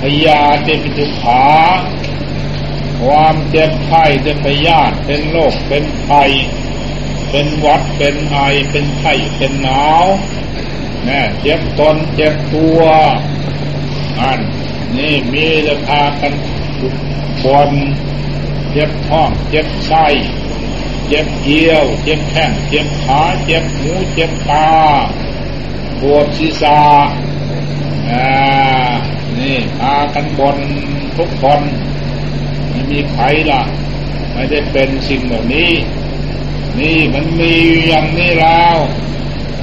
[0.00, 1.44] พยาเตปิทุขา
[3.02, 6.24] ความเจ็บไข้จะพยาธิเป็นโรคเป็นไข้
[7.30, 8.38] เป็นวัดเป็นไอ
[8.70, 10.04] เป็นไข้เป็นหนาว
[11.08, 12.80] นี่เจ็บตนเจ็บตัว
[14.20, 14.40] อัน
[14.96, 16.32] นี่มีจะพากัน
[17.44, 17.70] บน
[18.72, 20.06] เจ็บท้องเจ็บไส้
[21.08, 24.68] เจ็บเยี่ยว เจ็บแข้งเจ็บขาเจ็บหูเจ็บตา
[26.00, 26.80] ปวดศีรษะ
[28.08, 28.26] อ่า
[29.38, 30.56] นี่พากันบน
[31.16, 31.60] ทุกคน
[32.70, 33.62] ไม่มีใครล่ะ
[34.32, 35.72] ไม่ได้เป็นสิ่งเหล่านี้
[36.80, 37.54] นี่มันมี
[37.86, 38.76] อย่างนี้แล้ว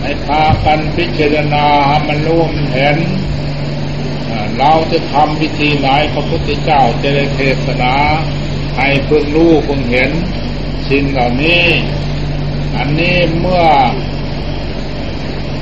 [0.04, 1.68] ให้พากันพิจารณา
[2.08, 2.98] มันรู้มันเห็น
[4.58, 7.96] เราจะทำพิธีไหนพระพุทธเจ้าจะได้เทศนา
[8.78, 10.12] ให้เพิ่งรู้เพิ่งเห็น
[10.90, 11.66] สิ่งเหล่านี้
[12.78, 13.66] อันนี้เมื่อ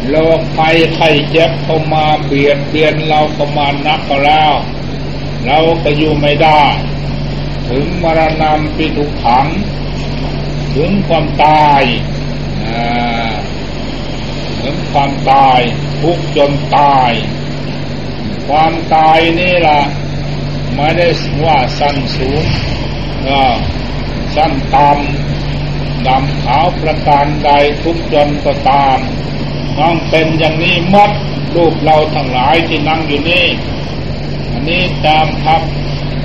[0.10, 4.54] โรคภัยไข้เจ็บเข้ามาเบียดเบียนเราเข้ามานักก็แล้ว
[5.46, 6.64] เราก็อยู่ไม่ได้
[7.70, 9.48] ถึงมรณะปิทุขัง
[10.76, 11.84] ถึงความตาย
[14.64, 15.60] ถึงความตาย
[16.02, 17.12] ทุกจนตาย
[18.48, 19.82] ความตายนี่ล่ะ
[20.76, 21.08] ไม่ได้
[21.44, 22.44] ว่าสั้นสูง
[24.36, 27.52] สั้นต่ำดำขาวประการใด
[27.84, 28.98] ทุกจนก็ตาม
[29.78, 31.12] ต้องเป็นอย่างนี้มัด
[31.56, 33.48] รูปเราทั้งหลายที่นั่งอยู่นี่
[34.52, 35.62] อันนี้ตามทับ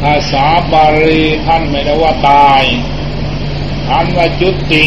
[0.03, 2.63] ภาษาบาลีท่านไม่ได้ว่าตาย
[3.89, 4.87] ท่านว่าจุติ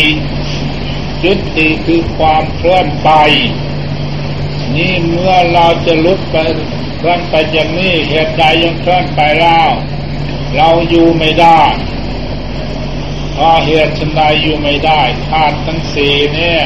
[1.23, 3.09] จุติคือความเคลื่อนไป
[4.75, 6.35] นี่เมื่อเราจะลุกไป
[6.97, 9.69] เคลื่อนไปอย่างนี้เหตุใดยังเคลื่อนไปแล้ว
[10.55, 11.61] เราอยู่ไม่ได้
[13.33, 16.61] เพราะเหตุชันใดอยู่ไม่ได้ธาตุทั้งสี่เนี่ย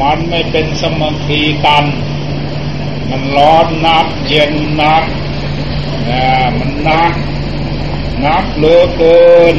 [0.00, 1.84] มันไม่เป็นสมคีกัน
[3.10, 5.04] มันร้อนนักเย็นนัก
[6.08, 6.26] นะ
[6.58, 7.12] มันนัก
[8.24, 9.56] นักเหลือเกิน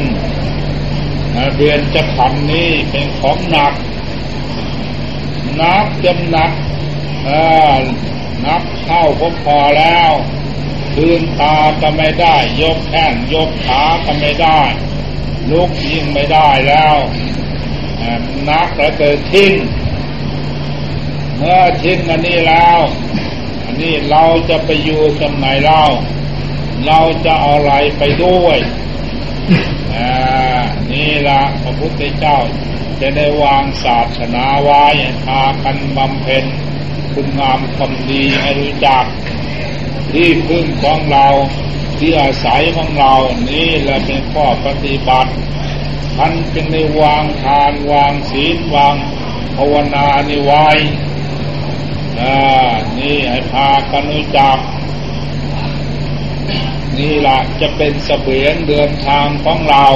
[1.34, 3.72] นะเรียนจะทำนี้เป็นของหนัก
[5.60, 6.52] นักจนหนัก
[8.46, 10.12] นักเข้าก็พอแล้ว
[10.94, 14.60] คืนตาก็ไม่ได้ ยกแข้งยกขาก็ไม่ได้
[15.50, 16.96] ลุกยิ่งไม่ได้แล้ว
[18.50, 19.52] นักแล้วเกิดทิ้ง
[21.36, 22.80] เมื่อทิ้งอันนี้แล้ว
[23.64, 25.84] อันนี้เราจะไปอยู่ตรงไหนเล่า
[26.86, 28.58] เราจะเอาอะไรไปด้วย
[30.90, 32.38] นี่ละพระพุทธเจ้า
[33.00, 34.86] จะได้วางศาสนาไว้
[35.24, 36.44] พากันบำเพ็ญ
[37.12, 39.04] คุณงามความดีให้รู้จัก
[40.12, 41.26] ที่พึ่งของเรา
[41.98, 43.14] ที่อาศัยของเรา
[43.50, 45.32] นี่แหละเป็นข้อปฏิบัติ
[46.16, 48.94] ท่านจึงได้วางทานวางศีลวาง
[49.56, 50.68] ภาวนานี่ไว้
[52.98, 54.58] นี่ให้พากันรู้จัก
[56.98, 59.86] นี่แหละจะเป็นเสบียงเดินทางของเรา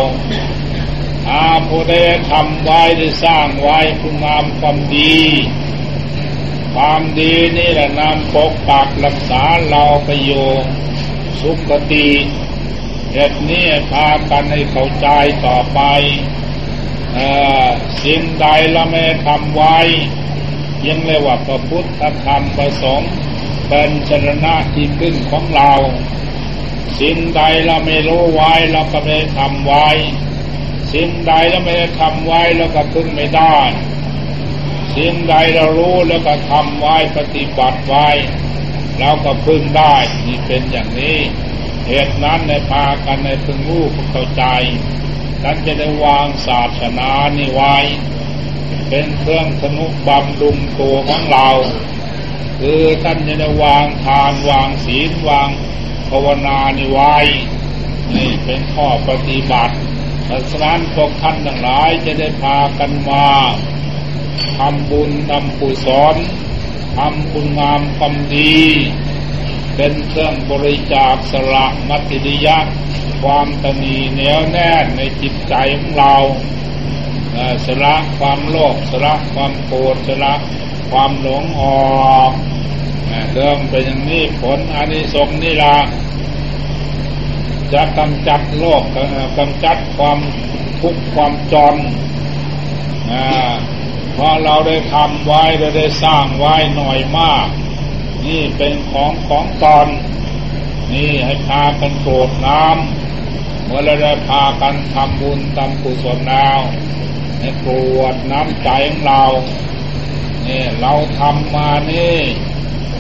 [1.29, 5.17] อาผู้ได้ทำไว้ได้สร้างไว้คุณงามความดี
[6.75, 10.33] ความดีนี่แหละนำปกปักรักษาเราไปโย
[11.41, 12.09] สุขติ
[13.13, 15.09] เหตุนี้พากันให้เข้าใจ
[15.47, 15.81] ต่อไป
[18.03, 19.79] สิ่งใดเราไม่ทำไว้
[20.87, 21.87] ยังเรียกว่าพระพุทธ
[22.25, 23.11] ธรรมประสงค์
[23.69, 24.11] เป็นช
[24.45, 25.73] นะที่พึ่งของเรา
[27.01, 29.89] สิ่งใดเราไม่รู้ไว้เราก็ไม่ทำไว้
[30.92, 33.59] สิ่งใดเราไม่ได้ทำไว้เราก็พึ่งไม่ได้
[34.96, 38.09] สิ่งใดเรารู้แล้วก็ทำไว้ปฏิบัติไว้
[38.98, 41.18] เราก็พึ่งได้นี่เป็นอย่างนี้
[41.87, 44.44] เหตุนั้นในพากันในพึงรู้เข้าใจ
[45.42, 47.76] ท่านจะได้วางศาสนานี่ไว้
[48.88, 51.48] เป็นเครื่องสนุบำรุงตัวของเรา
[52.61, 55.48] คือท่านจะได้วางทานวางศีลวาง
[56.11, 57.16] ภาวนานิไว้
[58.14, 59.74] นี่เป็นข้อปฏิบัติ
[60.31, 63.27] ดังนั้นพวกท่านทั้งหลายจะได้พากันมา
[64.59, 66.17] ทำบุญทำกุศล
[66.97, 68.61] ทำคุณงามความดี
[69.77, 72.59] เป็นเครื่องบริจาคสละมัติดิยะ
[73.23, 76.15] ความตนีเหนียวแน่นในจิตใจของเรา
[77.67, 80.35] สละความโลภสละความโกรธสละ
[80.91, 81.63] ความหลงอ
[82.19, 82.33] อก
[83.33, 85.77] เรื่องเป็นอย่างนี้ผลอานิสงส์นี่ละ
[87.75, 88.83] จะกำจัดโลก
[89.39, 90.19] กำจัดความ
[90.81, 91.77] ทุกข์ความจน
[94.13, 97.47] เพราะเราได้ทำไว้เราได้สร้างไว้หน่อยมาก
[98.27, 99.87] นี่เป็นของของตอน
[100.93, 106.61] นี่ให้พากันโกรธน้ำเมื่อเราได้พากันทำบุญทำกุศลแล้ว
[107.39, 107.75] ให้โกร
[108.13, 109.25] ธน้ำใจของเรา
[110.47, 112.19] นี่เราทำมานี่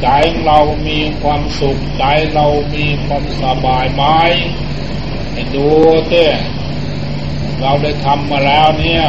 [0.02, 0.08] ใจ
[0.44, 4.02] เรามีความสุขใจเรามีความสบายไหม
[5.32, 5.68] ให้ดู
[6.08, 6.26] เต้
[7.60, 9.04] เราได้ทำมาแล้วเนี่ย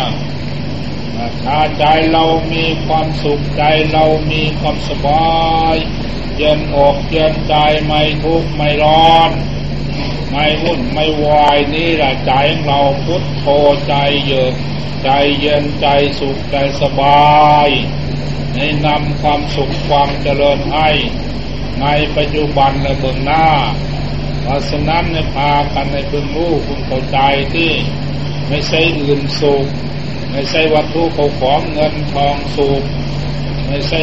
[1.44, 5.76] ถ้าใจเรามีความสุขใจเรามีความสบาย
[6.38, 9.32] เย็นอกเย็นใจไม่ทุกข์ไม่ร้อน
[10.32, 12.32] ไม่วุ่นไม่วายนี่แหละใจ
[12.66, 13.46] เราพุทโธ
[13.88, 13.94] ใจ
[14.26, 14.54] เยือก
[15.04, 15.88] ใจเย็นใจ
[16.20, 17.70] สุขใจสบาย
[18.56, 20.90] ในนำความสุขความเจริญให้
[21.82, 23.48] ในปัจจุบันและเบื้องหน้า
[24.42, 27.20] เพราะฉะนั้นในพากันในพึงรู้คุณเข้าใจ
[27.54, 27.72] ที่
[28.50, 29.66] ไม่ใช่อื่นสุข
[30.32, 32.84] ไม่ใช่วัตถุเขาของเงินทองสุข
[33.68, 34.02] ไม่ใช่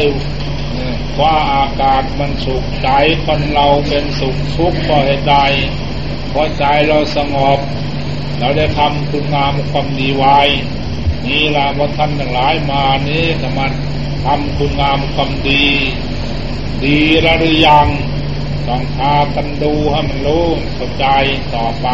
[1.20, 2.88] ว่าอากาศมันสุขใจ
[3.24, 5.36] คนเราเป็นสุขทุกข์เพราะเหตุใด
[6.28, 7.58] เพราะใจเราสงบ
[8.38, 10.38] เราได้ทำคุณงามความดีไว้
[11.26, 13.72] นี่ละว่าท่านทั้งหลายมานี้กมัน
[14.24, 15.66] ทำคุณงามความดี
[16.84, 17.86] ดีหรือยัง
[18.68, 21.06] ต้องพากันดูให้มันรู้เข้าใจ
[21.54, 21.88] ต่อไป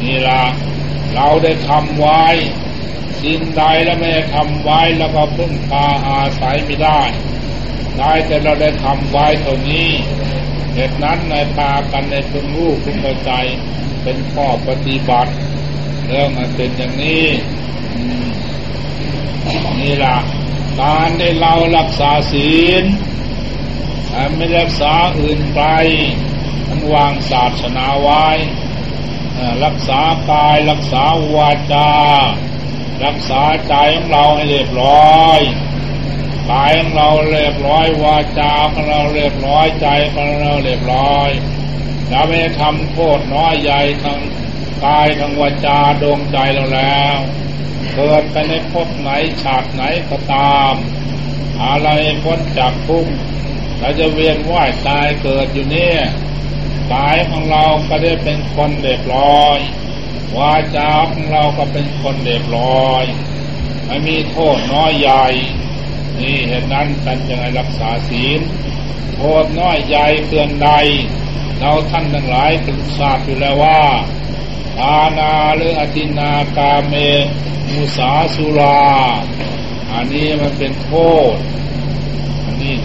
[0.00, 0.42] นี่ละ
[1.14, 2.24] เราได้ทำไว้
[3.22, 7.00] สิ่งใดแล้วไม่ได้ทำไว้แล้วก็พึ่งพาอาศัยไม่ได้
[7.98, 9.90] ได้แต่เราได้ทำไว้เท่านี้
[10.74, 13.32] เหตุนั้นในพากันในพึงรู้พึงเข้าใจ
[14.02, 15.32] เป็นข้อปฏิบัติ
[16.06, 17.24] เรื่องมันเป็นอย่างนี้
[19.80, 20.16] นี่ล่ะ
[20.80, 22.84] การได้เรารักษาศีล
[24.36, 25.62] ไม่รักษาอื่นไป
[26.68, 28.26] มันวางศาสนาไว้
[29.64, 31.04] รักษากายรักษา
[31.36, 31.90] วาจา
[33.04, 35.40] รักษาใจของเราให้เรียบร้อย
[36.52, 41.28] กายของเราเรียบร้อยวาจาของเราเรียบร้อยใจของเราเรียบร้อย
[42.10, 44.20] เราไม่ทำโทษน้อยใหญ่ทั้ง
[44.84, 47.16] กายทั้งวาจาดวงใจเราแล้ว
[47.96, 49.10] เกิดไปในภพไหน
[49.42, 50.74] ฉากไหนก็ตาม
[51.64, 51.88] อะไร
[52.24, 53.12] พ้นจากทุกข์
[53.78, 56.00] เราจะเวียนว่ายตายเกิดอยู่เนี่ย
[56.92, 59.58] กายของเราก็ได้เป็นคนเด็บร้อย
[60.38, 63.04] วาจาของเราก็เป็นคนเด็บร้อย
[63.86, 65.26] ไม่มีโทษน้อยใหญ่
[66.20, 68.40] นี่เหตุนั้นท่านจึงให้รักษาศีล
[69.16, 70.70] โทษน้อยใหญ่เตือนใด
[71.58, 72.66] เราท่านทั้งหลายต
[72.98, 73.80] ทราบอยู่แล้วว่า
[74.80, 76.94] อาณาหรืออธินากาเม
[77.72, 78.80] มุสาสุรา
[79.92, 80.92] อันนี้มันเป็นโท
[81.34, 81.36] ษ
[82.44, 82.76] อันนี้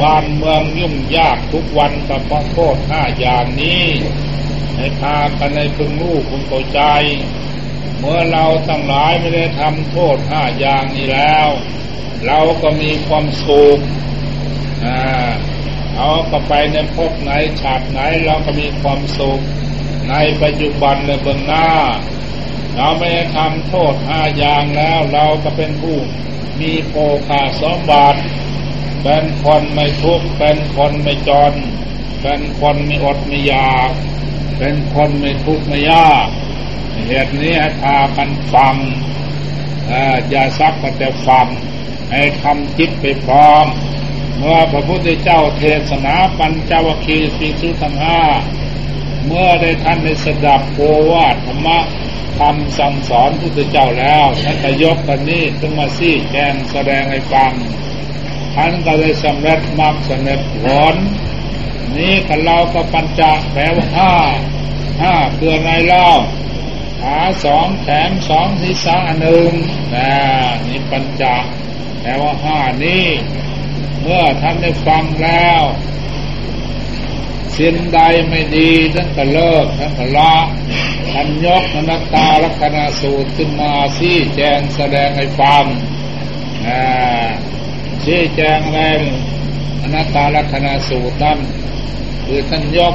[0.00, 3.84] บ้านเมืองยุ่งยากทุกวันกับเพราะโทษห้าอย่างนี้
[4.76, 6.80] ให้พากันในพึงรู้คุณเข้าใจ
[7.98, 11.48] เมื่อเราตั้งหลายไม่ได้ทำโทษห้าอย่างนี้แล้ว
[12.26, 13.78] เราก็มีความสุข
[14.84, 15.30] อ่า
[15.96, 19.40] เอาก็ไปในภพไหนฉากไหนเราก็มีความสุข
[20.10, 21.68] ในปัจจุบันและเบื้องหน้า
[22.76, 25.98] เราไม่ทำโทษห้าอย่างแล้วเราก็เป็นผู้
[26.60, 26.94] มีโภ
[27.28, 28.20] คาสมบัติ
[29.02, 31.54] เป็นคนไม่ทุกข์เป็นคนไม่จน
[32.22, 33.90] เป็นคนไม่อดไม่ยาก
[34.58, 36.26] เป็นคนไม่ทุกข์ไม่ยาก
[37.08, 38.74] เหตุนี้ให้พากันฟัง
[40.30, 41.46] อย่าซักแต่ฟัง
[42.12, 43.66] ให้ทำจิตไปพร้อม
[44.38, 48.20] เมื่อพระพุทธเจ้าเทศนาปัญจวัคคีย์สีสุทั้งห้า
[49.26, 50.80] เมื่อได้ท่านได้สดับโอ
[51.10, 51.78] วาทธรรมะ
[52.38, 57.52] คำสั่งสอนพุทธเจ้าแล้วท่านจะยกกันนี้ขึ้นมาซี่แกงแสดงให้ฟัง
[58.54, 60.96] ท่านก็เลยสำเร็จมรรคสำเร็จผล
[61.96, 64.14] นี้กันเราก็ปัญจแปลว่าห้า
[65.02, 66.08] ห้าเพื่อไงเล่า
[67.00, 69.50] ขาสองแขนสองศีรษะหนึ่ง
[69.94, 70.10] นะ
[70.66, 71.22] นี่ปัญจ
[72.00, 73.06] แปลว่าห้านี้
[74.00, 75.62] เมื่อท่านได้ฟังแล้ว
[77.58, 80.34] สิ่งใดไม่ดีท่านก็เลิกท่านก็ละ
[81.12, 85.64] ท่านยกนักตาลักษณะสูตรขึ้นมาชี้แจงแสดงให้ฟัง
[88.04, 88.80] ชี้แจงอะไร
[89.82, 91.38] อนัตตาลักษณะสูตรนั้น
[92.26, 92.94] คือท่านยก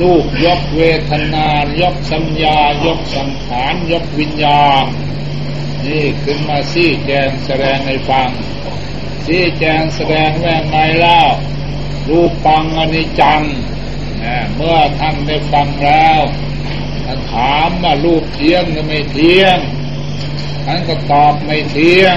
[0.00, 1.48] รูปยกเวทนา
[1.80, 4.84] ยกสัญญายกสังขารยกวิญญาณ
[5.86, 8.30] นี่ขึ้นมาซี่แจงแสดงในฟัง
[9.26, 11.20] ซี่แจงแสดงแว่งไงเล่า
[12.08, 13.42] รูปปังอนิจจัง
[14.56, 16.20] เมื่อท่านได้ฟังแล้ว
[17.04, 19.58] ท่านถามว่ารูปเที่ยงหรือไม่เที่ยง
[20.66, 22.16] ท่านก็ตอบไม่เที่ยง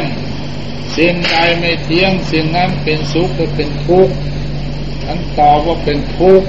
[0.97, 4.13] สิ่งใดไม่เที่ยง สิ่งนั้นเป็นสุขหรือเป็นทุกข์
[5.03, 6.47] ท่านตอบว่าเป็นทุกข์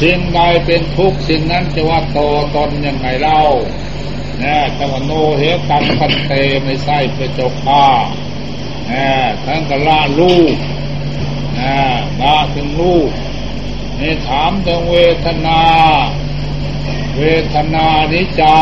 [0.00, 2.18] สิ่งใดเป็นทุกข์สิ่งนั้นจะว่าโต
[2.56, 3.42] ตนยังไงเล่า
[4.42, 6.32] นะแต่ว่าโนเหตังพันเต
[6.64, 7.86] ไม่ใช่เป็นเจ้าข้า
[8.90, 9.06] นะ
[9.44, 10.56] ทั้งกละลูก
[11.58, 11.74] นะ
[12.22, 13.10] ละถึงลูก
[14.00, 15.60] นี่ถามถึงเวทนา
[17.18, 18.58] เวทนานิจา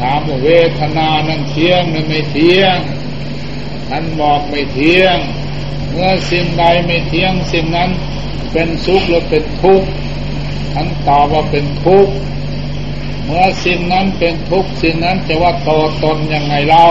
[0.00, 2.78] ถามว่าเวทนานั้นเที่ยงหรือไม่เที่ยง
[3.88, 5.18] ท่านบอกไม่เที่ยง
[5.90, 7.90] เมื่อสิ่งใดไม่เที่ยงสิ่งนั้น
[8.52, 9.88] เป็นสุขหรือเป็นทุกข์
[10.74, 12.14] ท่านตอบว่าเป็นทุกข์
[13.24, 15.70] เมื่อสิ่งนั้นเป็นทุกข์สิ่งนั้นจะว่าโต
[16.04, 16.88] ตนยังไงเล่า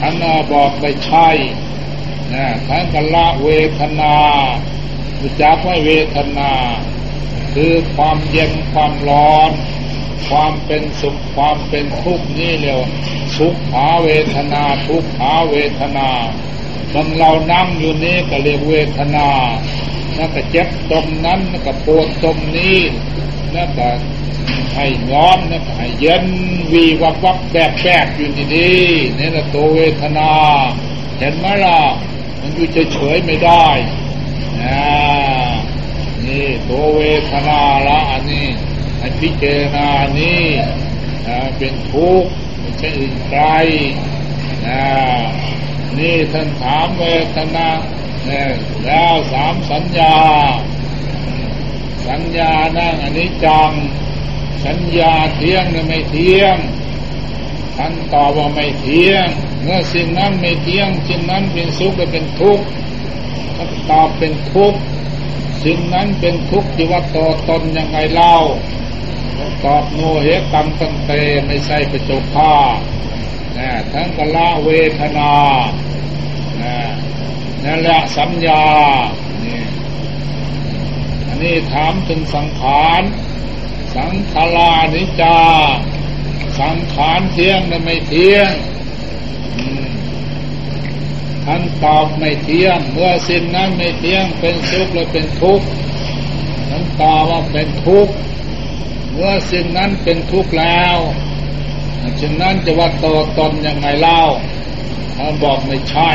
[0.00, 0.14] ท่าน
[0.52, 1.28] บอกไม่ใช่
[2.34, 4.14] นะท่านกันละเวทนา
[5.40, 6.52] จักว่าเวทนา
[7.54, 9.50] คือความเย็นความร้อน
[10.28, 12.88] ความเป็นสุขความเป็นทุกข์นี่เรียก
[13.36, 16.08] สุขหาเวทนาทุกขหาเวทนา
[16.94, 19.28] มันเรานั่งอยู่นี้ก็เรียกเวทนา
[20.16, 22.78] นั่นก็เจ็บตรงนั้นนั่นก็ปวดตรงนี้
[23.54, 23.88] นั่นก็
[24.74, 26.26] ให้ร้อนนั่นก็ให้เย็น
[26.72, 28.72] วีวับวับแบบแบบอยู่นี่ดี
[29.18, 30.30] นี่แหละตัวเวทนา
[31.18, 31.78] เห็นไหมล่ะ
[32.40, 33.66] มันอยู่เฉยๆไม่ได้
[34.60, 34.82] นะ
[36.26, 38.46] นี่ตัวเวทนาละอันนี้
[38.98, 40.42] ให้พิจารณานี่
[41.58, 43.44] เป็นทุกข์ไม่ใช่อื่นไกล
[44.66, 44.68] น,
[45.98, 47.04] นี่ท่านถามเว
[47.36, 47.68] ทนา
[48.26, 48.48] เนี่ย
[48.84, 50.16] แล้วสามสัญญา
[52.08, 53.70] สัญญานั่งอันนี้จัง
[54.66, 56.56] สัญญาเที่ยงหรือไม่เที่ยง
[57.76, 59.26] ท่านตอบว่าไม่เที่ยง
[59.62, 62.64] เมื่อสิ่งนั้นไม่เที่ยงสิ่งนั้นเป็นสุขหรือเป็นทุกข์
[63.90, 64.80] ตอบเป็นทุกข์
[65.64, 68.36] สิ่งนั้นเป็นทุกข์ที่ว่าตัวตนยังไงเล่า
[69.64, 71.10] ตอบโนเหตังตันเต
[71.46, 72.54] ไม่ใช่ประจุผ้า
[73.92, 75.32] ทั้งกละเวทนา
[77.64, 78.64] นั่นแหละสัญญา
[79.44, 79.60] นี่
[81.26, 83.02] อันนี้ถามถึงสังขาร
[83.96, 85.38] สังขารานิจา
[86.60, 88.50] สังขารเที่ยงหรือไม่เที่ยง
[91.44, 95.66] ท่านตอบไม่เที่ยง เมื่อสิ่งนั้นไม่เที่ยง เป็นสุขหรือเป็นทุกข์
[96.68, 98.12] ท่านตอบว่าเป็นทุกข์
[99.12, 100.96] เมื่อสิ่งนั้นเป็นทุกข์แล้ว
[102.20, 103.06] สิ่งนั้นจะว่าโต
[103.38, 104.20] ตนยังไงเล่า
[105.16, 106.10] ท่านบอกไม่ใช่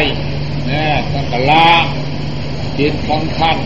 [0.70, 1.70] นี่ต้องกละ
[2.80, 3.58] จิตของท่าน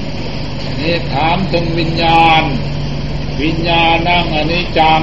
[0.80, 2.44] นี่ถามถึงวิญญาณ
[3.42, 5.02] วิญญาณนั่งอันนี้จัง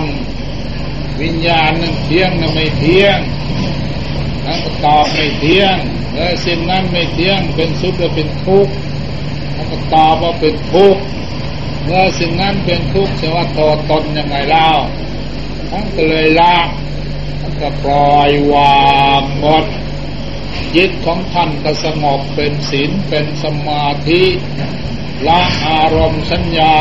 [1.23, 3.18] วิญญาณนั่งเที่ยงนั่งไม่เที่ยง
[4.44, 5.77] นั่นตอบไม่เที่ยง
[6.12, 8.73] เออสิ่งนั้นไม่เที่ยงเป็นสุขหรือเป็นทุกข์
[9.55, 11.03] นั่นก็ตอบว่าเป็นทุกข์
[11.85, 14.68] เมื่อสิ่งนั้นเป็นทุกข์แสดงว่าตัวตนยังไงเล่า
[15.71, 16.57] ทั้งก็เลยละ
[17.40, 18.88] ทั้งก็ปล่อยวา
[19.21, 19.64] งหมด
[20.75, 24.23] จิตของท่านก็สงบเป็นศีลเป็นสมาธิ
[25.27, 26.77] ละอารมณ์สัญญา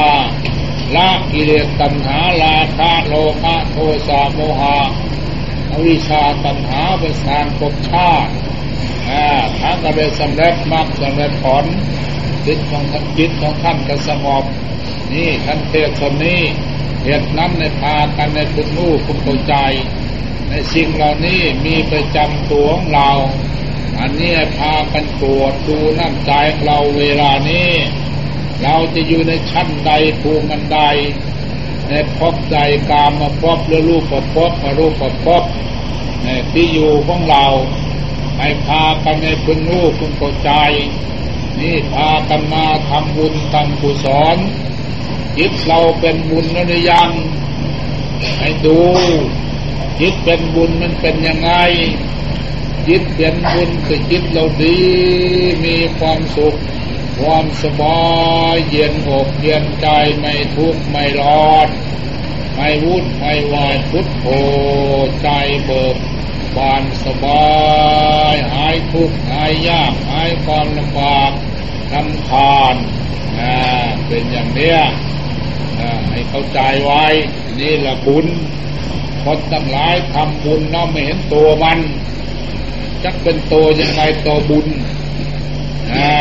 [0.96, 3.76] ละกิเลสตัณหาลาคะโลภะโท
[4.08, 4.78] สะโมหะ
[5.72, 8.32] อวิชาตัณหาเป็นสารภพชาติ
[9.60, 11.66] ถ้าก็ได้สำเร็จมรรคสำเร็จผล
[12.46, 14.44] จิตของท่านจิตของท่านก็สงบ
[15.14, 16.42] นี่ท่านเทศนี้
[17.04, 19.56] เหตุนั้นในพากันในคุณรู้คุณเข้าใจ
[20.50, 23.12] ในสิ่งเหล่านี้มีประจำตัวของเรา
[24.00, 26.32] อันนี้พากันตรวจดูน้ำใจ
[26.66, 27.70] เราเวลานี้
[28.64, 30.80] เราจะอยู่ในชั้นใดภูมิมันใด
[31.90, 32.58] ในพบใด
[32.90, 35.44] กามมาพบหรือรูปประพบมารูปประพบ
[36.24, 37.46] ในที่อยู่ของเรา
[38.38, 40.52] ให้พากันในคุณรู้คุณเข้าใจ
[41.60, 44.38] นี่พากันมาทำบุญทำกุศล
[45.38, 47.12] จิตเราเป็นบุญแล้วหรือยัง
[48.40, 48.80] ให้ดู
[50.00, 51.52] จิตเป็นบุญมันเป็นยังไง
[52.88, 54.80] จิตเป็นบุญคือจิตเราดี
[55.66, 56.58] มีความสุข
[57.20, 58.08] ความสบา
[58.54, 59.88] ยเย็นอกเย็นใจ
[60.20, 61.68] ไม่ทุกข์ไม่ร้อน
[62.56, 64.26] ไม่วุ่นไม่วายพุทโธ
[65.22, 65.30] ใจ
[65.66, 65.96] เบิก
[66.58, 67.48] บานสบา
[68.34, 71.32] ยหายทุกข์หายยากหายความลำบาก
[71.94, 72.76] ลำคาญ
[74.08, 74.80] เป็นอย่างเนี้ย
[76.10, 77.06] ให้เข้าใจไว้
[77.60, 78.26] นี่แหละบุญ
[79.24, 81.80] คนทั้งหลายทำบุญน้อไม่เห็นตัวมัน
[83.04, 84.68] จักเป็นโตยังไงโตบุญ
[85.94, 86.12] อ่า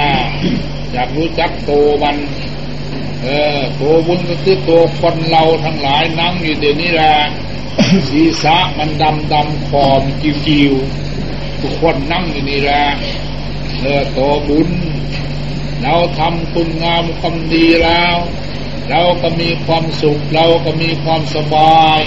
[0.93, 1.72] อยากรู้จักโต
[2.03, 2.16] มัน
[3.23, 3.27] เอ
[3.59, 7.14] อตัวบุญก็คือตัวคนเราทั้งหลายนั่งอยู่เดี๋ยวนี้แหละ
[8.11, 10.73] ศีรษะมันดำดำคอมจิวจิว
[11.61, 12.85] ทุกคนนั่งอยู่นี่แหละ
[13.81, 14.71] เออตัวบุญ
[15.83, 18.17] เราทำคุณงามความดีแล้ว
[18.91, 22.01] เราก็มีความสุขเราก็มีความสบาย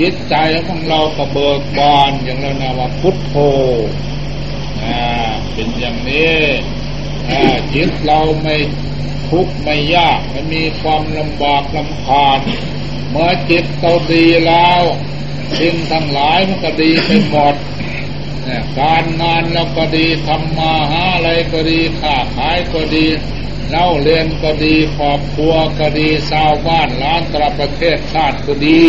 [0.00, 0.34] จิตใจ
[0.66, 3.34] ของเราก็เบิกบานอย่างเรานะว่าพุทโธ
[4.82, 4.98] อ่า
[5.52, 6.36] เป็นอย่างนี้
[7.30, 7.40] อ่า
[7.74, 8.56] จิตเราไม่
[9.30, 12.38] ทุกข์ไม่ยากไม่มีความลำบากลำคาญ
[13.10, 14.82] เมื่อจิตเราดีแล้ว
[15.58, 17.54] สิ่งทั้งหลายมันก็ดีไปหมด
[18.80, 23.06] การงานเราก็ดีทำมาหาอะไรก็ดีค้าขายก็ดี
[23.70, 28.84] เล่าเรียนก็ดีครอบครัวก็ดีชาวบ้านล้านตระประเทศชาติก็ดี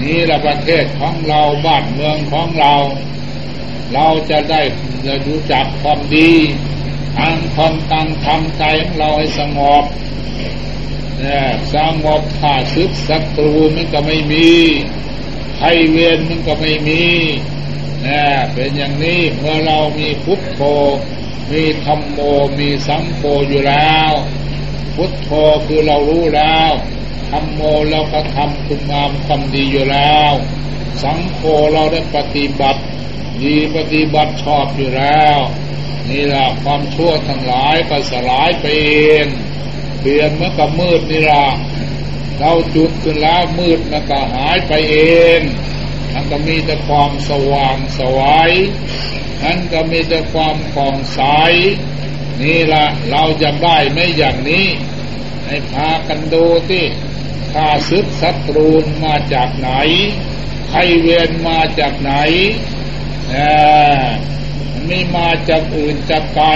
[0.00, 2.74] นี่ละประเทศของเราบ้านเมืองของเรา
[3.94, 4.60] เราจะได้
[5.06, 6.32] จะรู้จักความดี
[7.16, 9.84] ทางความตังทำใจของเราให้สงบ
[11.24, 11.44] นี่ย
[11.74, 14.48] สงบขาดซึกศัตรูมันก็ไม่มี
[15.56, 17.04] ไทเวียนมันก็ไม่มี
[18.06, 20.60] นี่เป็นอย่างนี้เมื่อเรามีพุทโธ
[21.52, 22.18] มีธรรมโม
[22.58, 24.12] มีสังโฆอยู่แล้ว
[24.96, 25.30] พุทโธ
[25.66, 26.72] คือเรารู้แล้ว
[27.30, 30.32] ธรรมโมเราก็ทำคุณงามความดีอยู่แล้ว
[31.02, 31.40] สังโฆ
[31.72, 32.80] เราได้ปฏิบัติ
[33.42, 35.38] ดีปฏิบัติชอบอยู่แล้ว
[36.10, 38.92] นี่ละความชั่วทั้งหลายก็สลายไปเอ
[39.22, 39.24] ง
[40.00, 41.46] เปลี่ยนเมื่อกับมืดนี่ละ
[42.38, 44.96] เราจุดขึ้นแล้วมืดมันก็หายไปเอ
[45.38, 45.40] ง
[46.12, 48.50] มันก็มีแต่ความสว่างสวย
[49.42, 51.20] นั้นก็มีแต่ความผ่องใส
[52.40, 54.66] นี่ละเราจะได้ไม่อย่างนี้
[55.46, 56.84] ให้พากันดูที่
[57.52, 58.68] ข้าศึกศัตรู
[59.04, 59.70] มาจากไหน
[60.68, 62.12] ใครเวียนมาจากไหน
[64.72, 66.48] มันไม่มาจากอื่นจากไกล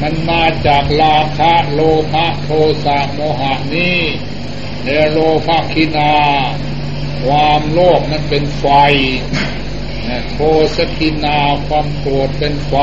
[0.00, 1.80] มันมาจากราคะโล
[2.12, 2.50] ภะโท
[2.84, 4.00] สะโมหะนี้
[4.82, 6.14] เนโลภัคคินา
[7.24, 8.66] ความโลภนั้นเป็นไฟ
[10.32, 10.38] โท
[10.76, 12.74] สัคคินาความโกรธเป็นไฟ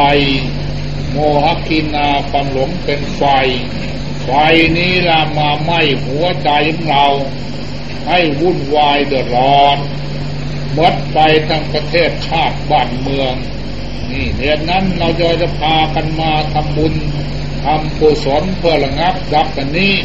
[1.12, 3.24] โมหัคคินาความหลงเป็นไฟ
[4.24, 4.30] ไฟ
[4.78, 7.08] นี้ละมาไหม้หัวใจของเรา
[8.08, 9.78] ให้วุ่นวายเดือดร้อน
[10.78, 13.34] มดไปทั้งประเทศชาติบ้านเมือง
[14.12, 16.94] นี่เหตุนั้นเราจะจะพากันมาทำบุญ
[17.66, 19.96] ทำกุศลเพื่อระงับดับกันนี้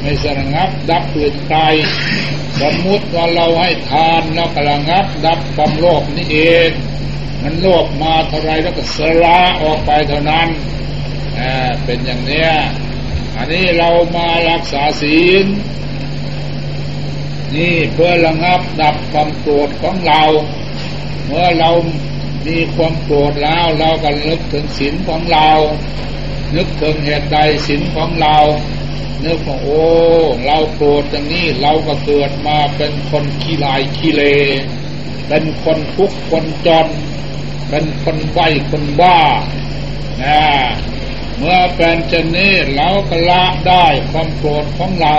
[0.00, 1.54] ไม่สระงับดับเปลี่นใจ
[2.60, 6.70] สมมุติว่าเราให้ทานแล้วก็ระงับดับความโลภนี่เอง
[7.42, 10.48] มันโลภมาเท่าไรแล้วก็สละออกไปเท่านั้น
[11.38, 11.52] อ่า
[11.84, 12.50] เป็นอย่างเนี้ย
[13.36, 15.46] อันนี้เรามารักษาศีล
[17.54, 20.22] นี่เพื่อระงับดับความโกรธของเรา
[21.26, 21.70] เมื่อเรา
[22.46, 25.50] มีความโกรธแล้วเราก็นึกถึงศีลของเรา
[26.56, 28.36] นึกถึงเหตุใดศีลของเรา
[29.24, 29.82] นึกว่าโอ้
[30.44, 34.22] เราโกรธอย่างนี้เราก็เกิดมาเป็นคนขี้ลายขี้เล
[35.28, 36.88] เป็นคนทุกข์คนจน
[37.68, 39.20] เป็นคนไหวคนบ้า
[40.22, 40.42] นะ
[41.38, 45.16] เมื่อเป็นเช่นนี้เราก็ละได้ความโกรธของเรา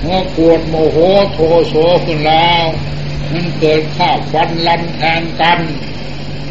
[0.00, 0.98] เมื่อโกรธโมโห
[1.32, 1.74] โทโส
[2.04, 2.64] ขึ้นแล้ว
[3.32, 5.60] มันเกิดข้าฟันลันแทนกัน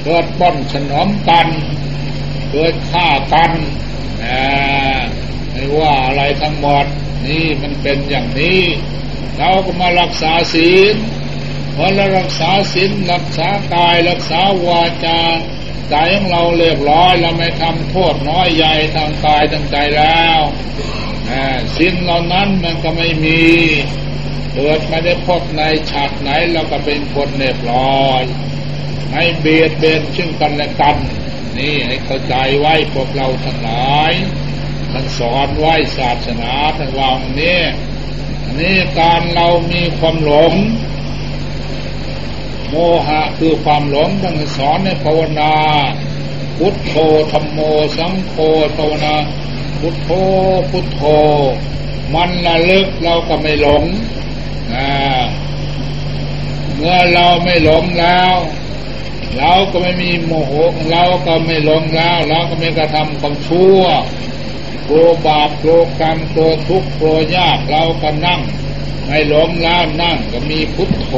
[0.03, 1.47] เกิดป้อนฉนอมกัน
[2.51, 3.51] เกิดฆ่ากัน
[5.51, 6.85] ไม่ว่าอะไรทั้งหมด
[7.25, 8.61] นี่มันเป็นอย่างนี้
[9.37, 10.95] เราก็มารักษาศีล
[11.75, 15.19] พอเรารักษาศีลรักษากายรักษาวาจา
[15.89, 20.39] ใจของเราเรียบร้อยเราไม่ทำโทษน้อยใหญ่ทางกายทางใจแล้ว
[21.77, 23.43] สิ้นเหล่านั้นมันก็ไม่มี
[24.53, 28.21] เกิดม่ได้พบในฉากไหนเราก็เป็นคนเรียบร้อย
[29.13, 30.97] ให้เบียดเบียนซึ่งกันและกัน
[31.57, 34.13] นี่ให้เข้าใจไว้พวกเราทั้งหลาย
[34.91, 37.59] ท่านสอนไว้ศาสนาทั้งวังนี้
[38.57, 40.53] นี่การเรามีความหลง
[42.69, 42.75] โม
[43.07, 45.53] หะคือความหลงต้องสอนในภาวนา
[46.57, 46.93] พุทโธ
[47.31, 47.59] ธรรมโม
[47.97, 48.35] สังโฆ
[48.77, 49.15] ภาวนา
[49.79, 50.09] พุทโธ
[50.71, 51.01] พุทโธ
[52.13, 53.83] มันละลึกเราก็ไม่หลง
[56.75, 58.35] เมื่อเราไม่หลงแล้ว
[59.37, 60.51] เราก็ไม่มีโมโห
[60.91, 63.81] เราก็ไม่หลงแล้ว เราก็ไม่กระทำความชั่ว
[64.85, 68.41] โกรบาปโกรกรรมโกรทุกข์โกรยากเราก็นั่ง
[69.05, 71.13] ไม่หล้มแล้วนั่งก็มีพุทโธ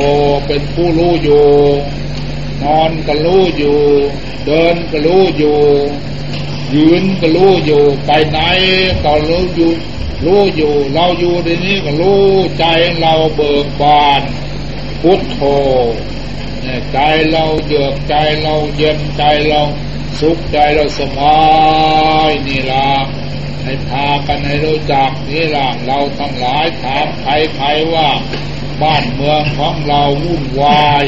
[0.47, 1.47] เป็นผู้รู้อยู่
[2.64, 3.80] นอนก็รู้อยู่
[4.45, 5.60] เดินก็รู้อยู่
[6.76, 8.39] ยืนก็รู้อยู่ ไปไหน
[9.04, 9.72] ก็รู้อยู่
[10.26, 12.28] รู้อยู่เราอยู่ในนี้ก็รู้
[12.59, 12.65] ใจ
[12.99, 14.21] เราเบิกบาน
[15.01, 15.39] พุทโธ
[16.93, 16.99] ใจ
[17.32, 19.61] เราเยือกใจเราเย็นใจเรา
[20.19, 21.41] สุขใจเราสบา
[22.30, 22.89] ยนี่ละ
[23.63, 28.09] ให้พากันให้รู้จักนี่ล่ะเราทั้งหลายถามใครใครว่า
[28.82, 31.05] บ้านเมืองของเราวุ่นวาย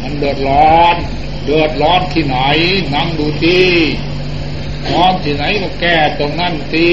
[0.00, 0.96] มันเดือดร้อน
[1.44, 2.38] เดือดร้อนที่ไหน
[2.94, 3.68] นั่งดูที่
[4.92, 6.90] ร้อนที่ไหนก็แก้ตรงนั้นที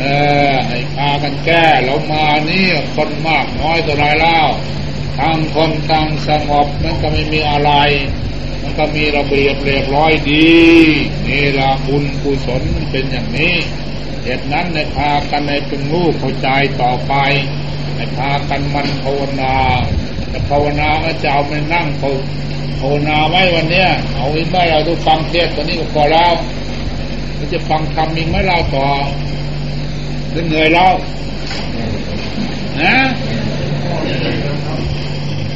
[0.00, 0.04] เอ
[0.52, 4.40] อให้พากันแก้เรามานี่คนมากน้อยตัวไรเล่า
[5.18, 7.72] ทางคนต่างสงบมันก็ไม่มีอะไร
[8.62, 10.48] มันก็มีระเบียบเรียบร้อยดี
[11.26, 13.54] นี่ละบุญกุศลเป็นอย่างนี้
[14.22, 16.48] เหตุนั้นในพากันในเป็นรู้เข้าใจ
[16.82, 17.14] ต่อไป
[17.94, 19.56] ให้พากันมันภาวนา
[20.48, 21.86] ภาวนาก็จะเอาไปนั่ง
[22.80, 26.32] ภาวนาไว้วันเนี้ยเอาไว้ไม่เราต้องฟังเทศตอนนี้ก็พอแล้ว
[27.38, 28.88] มันจะฟังคำมีไม่เราต่อ
[30.30, 30.92] เหนื่อยแล้ว
[32.80, 32.96] นะ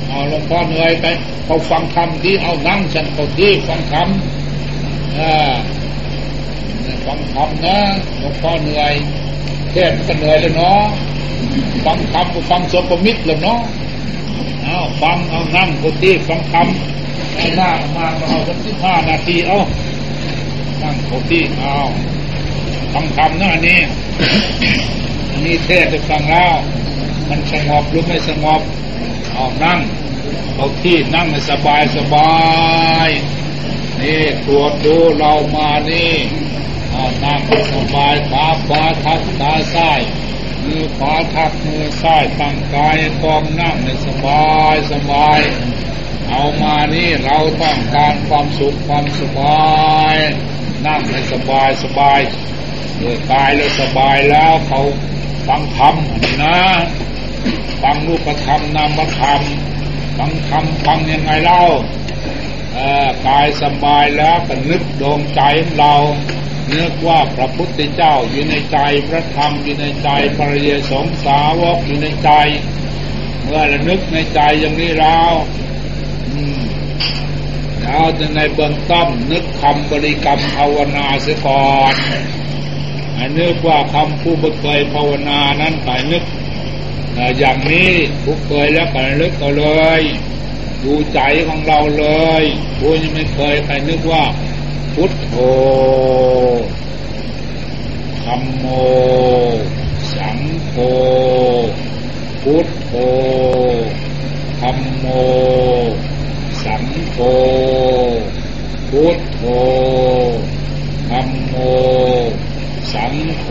[0.08, 1.06] เอาหลวงพ่อเหนื่อยไป
[1.44, 5.54] เขาฟังคำที่เอานั่งฉันเขาที่ฟังคำอ่า
[7.06, 7.78] ฟังคำนะ
[8.18, 8.92] หลวงพ่อเหนื่อย
[9.72, 10.80] เทศก็เหนื่อยแล้วเนาะ
[11.84, 13.60] ฟังคำก็ฟังสมมิตรแล้วเนาะ
[14.64, 19.58] เอาฟังเอานั่งเขาที่ฟังคำไอ้หน้ามาเอาสักสิบห้านาทีเอา
[20.82, 21.76] นั่งเขาที่เอา
[22.92, 23.80] ฟังคำนะนี่
[25.30, 26.54] อันนี้เทศจะฟังแล้ว
[27.28, 28.60] มันสงบหรือไม่สงบ
[29.34, 29.80] เอานั่ง
[30.56, 32.32] เอาที่นั่งให้สบายสบา
[33.06, 33.10] ย
[34.00, 36.12] นี่ตรวจดูเรามานี่
[36.92, 37.40] เอานั่ง
[37.72, 40.00] สบายขาขวาทับขาซ้าย
[40.64, 45.40] มือขวาทับมือซ้ายตั้งกายกองนั่งให้สบายสบาย
[46.30, 50.16] เอามานี่เราต้องการความสุขความสบาย
[50.86, 52.20] นั่งให้สบายสบาย
[52.96, 54.80] เมื่อกายแล้วสบายแล้วเขา
[55.46, 55.94] ฟังธรรม
[56.42, 56.58] นะ
[57.82, 59.40] ฟังรูปธรรมนามธรรม
[60.18, 61.62] ฟังธรรมฟังยังไงเล่า
[63.26, 65.40] กายสบายแล้วก็นึกดวงใจ
[65.76, 65.94] เรา
[66.72, 72.30] นึกว่าพระพุทธเจ้าอยู่ในใจพระธรรมอยู่ในใจพระเยสงสาวกอยู่ในใจ
[73.42, 75.32] เมื่อระนึกในใจอย่างนี้แล้ว
[77.82, 81.94] เราจะในเบื้องต้นนึกคำบริกรรมภาวนาเสียก่อน
[83.38, 86.24] นึกว่าคำผู้บ่เคยภาวนานั้นไปนึก
[87.38, 87.90] อย่างนี้
[88.22, 89.66] ผู้เคยแล้วก็นึกเอาเล
[90.00, 90.02] ย
[90.84, 92.06] ดูใจของเราเล
[92.40, 92.42] ย
[92.78, 94.24] ผู้ยังไม่เคยใครนึกว่า
[95.00, 95.36] พุทโธ
[98.24, 98.66] ธรรมโม
[100.14, 100.38] สัง
[100.68, 100.76] โฆ
[102.42, 102.92] พุทโธ
[104.60, 105.06] ธรรมโม
[106.64, 107.18] สังโฆ
[108.90, 109.42] พุทโธ
[111.10, 111.54] ธรรมโม
[112.92, 113.46] สังโฆ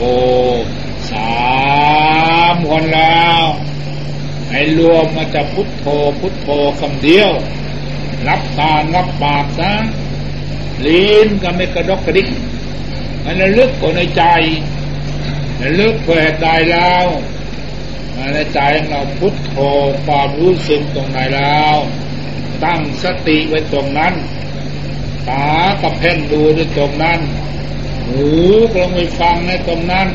[1.11, 1.37] สา
[2.53, 3.43] มคนแล้ว
[4.49, 5.85] ให้รวมมาจะพุทโธ
[6.19, 7.31] พุทโธคำเดียว
[8.27, 9.73] รับตารับปากซะ
[10.85, 12.27] ลิ้นก็ไม่กระดกกระดิก
[13.23, 14.23] มันระลึกก็ในใจ
[15.61, 17.05] ระลึกเพื่อได้แล้ว
[18.33, 18.59] ในใจ
[18.89, 19.55] เราพุทโธ
[20.05, 21.75] ความรู้สึกตรงไหนแล้ว
[22.63, 24.13] ตั้งสติไว้ตรงนั้น
[25.29, 25.47] ตา
[25.81, 27.19] กับเพ่นดูในตรงนั้น
[28.05, 28.25] หู
[28.73, 30.07] กลองไปฟังในตรงนั้น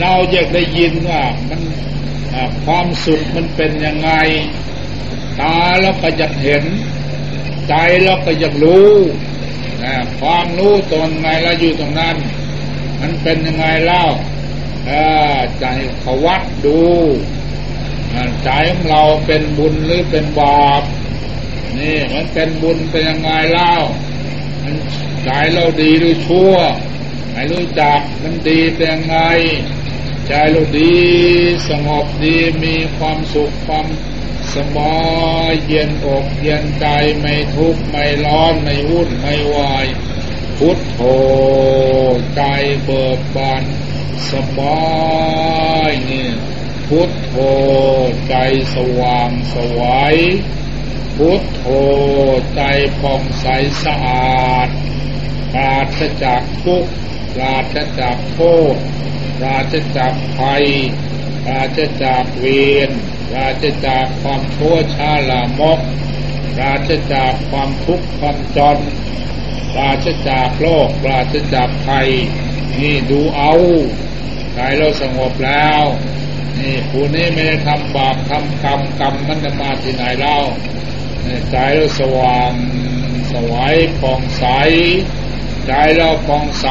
[0.00, 1.60] เราอยากได้ยินว่ามัน
[2.64, 4.10] ความสุขมันเป็นยังไง
[5.40, 6.64] ตาเราก็อยากเห็น
[7.68, 8.92] ใจเราก็อยากรู้
[10.20, 12.16] ความรู้ตรงไหนเราอยู่ตรงนั้น
[13.00, 14.04] มันเป็นยังไงเล่า
[15.60, 15.66] ใจ
[16.00, 16.80] เขาวัดดู
[18.44, 20.82] ใจของเราเป็นบุญหรือเป็นบาป
[21.78, 23.74] นี่มันเป็นบุญเป็นยังไงเล่า
[24.62, 24.74] มัน
[25.24, 26.54] ใจเราดีหรือชั่ว
[27.32, 29.18] ให้รู้จักมันดีเป็นยังไง
[30.28, 30.94] ใจเราดี
[31.68, 33.86] สงบดีมีความสุขความ
[34.54, 35.02] สบา
[35.48, 36.86] ยเย็นอกเย็นใจ
[37.18, 39.86] ไม่ทุกข์ไม่ร้อนไม่วุ่นไม่วาย
[40.58, 41.00] พุทโธ
[42.36, 42.42] ใจ
[42.84, 43.64] เบิกบาน
[44.30, 46.28] สบายนี่
[46.88, 47.34] พุทโธ
[48.28, 48.34] ใจ
[48.74, 50.16] สว่างสวัย
[51.16, 51.64] พุทโธ
[52.54, 52.62] ใจ
[53.00, 53.46] ผ่องใส
[53.84, 54.68] สะอาด
[55.52, 56.92] ปราศจากทุกข์
[57.34, 58.40] ปราศจากโท
[58.74, 58.76] ษ
[59.44, 60.66] ราชจากภัย
[61.48, 62.90] ราชจากเวียน
[63.36, 65.80] ราชจากความทั่วชาลามก
[66.60, 68.78] ราชจากความทุกข์ความจน
[69.78, 72.08] ราชจากโลกราชจากภัย
[72.80, 73.54] นี่ดูเอา
[74.54, 75.82] ใจเราสงบแล้ว
[76.58, 80.38] นี่ผู้นี้ไม่ได้ทำบาปทำกรรมกรรมมันจะมาที่ไหนเล่า
[81.50, 82.52] ใจเราสว่าง
[83.32, 84.44] สวยผ่องใส
[85.66, 86.66] ใจเราฟองใส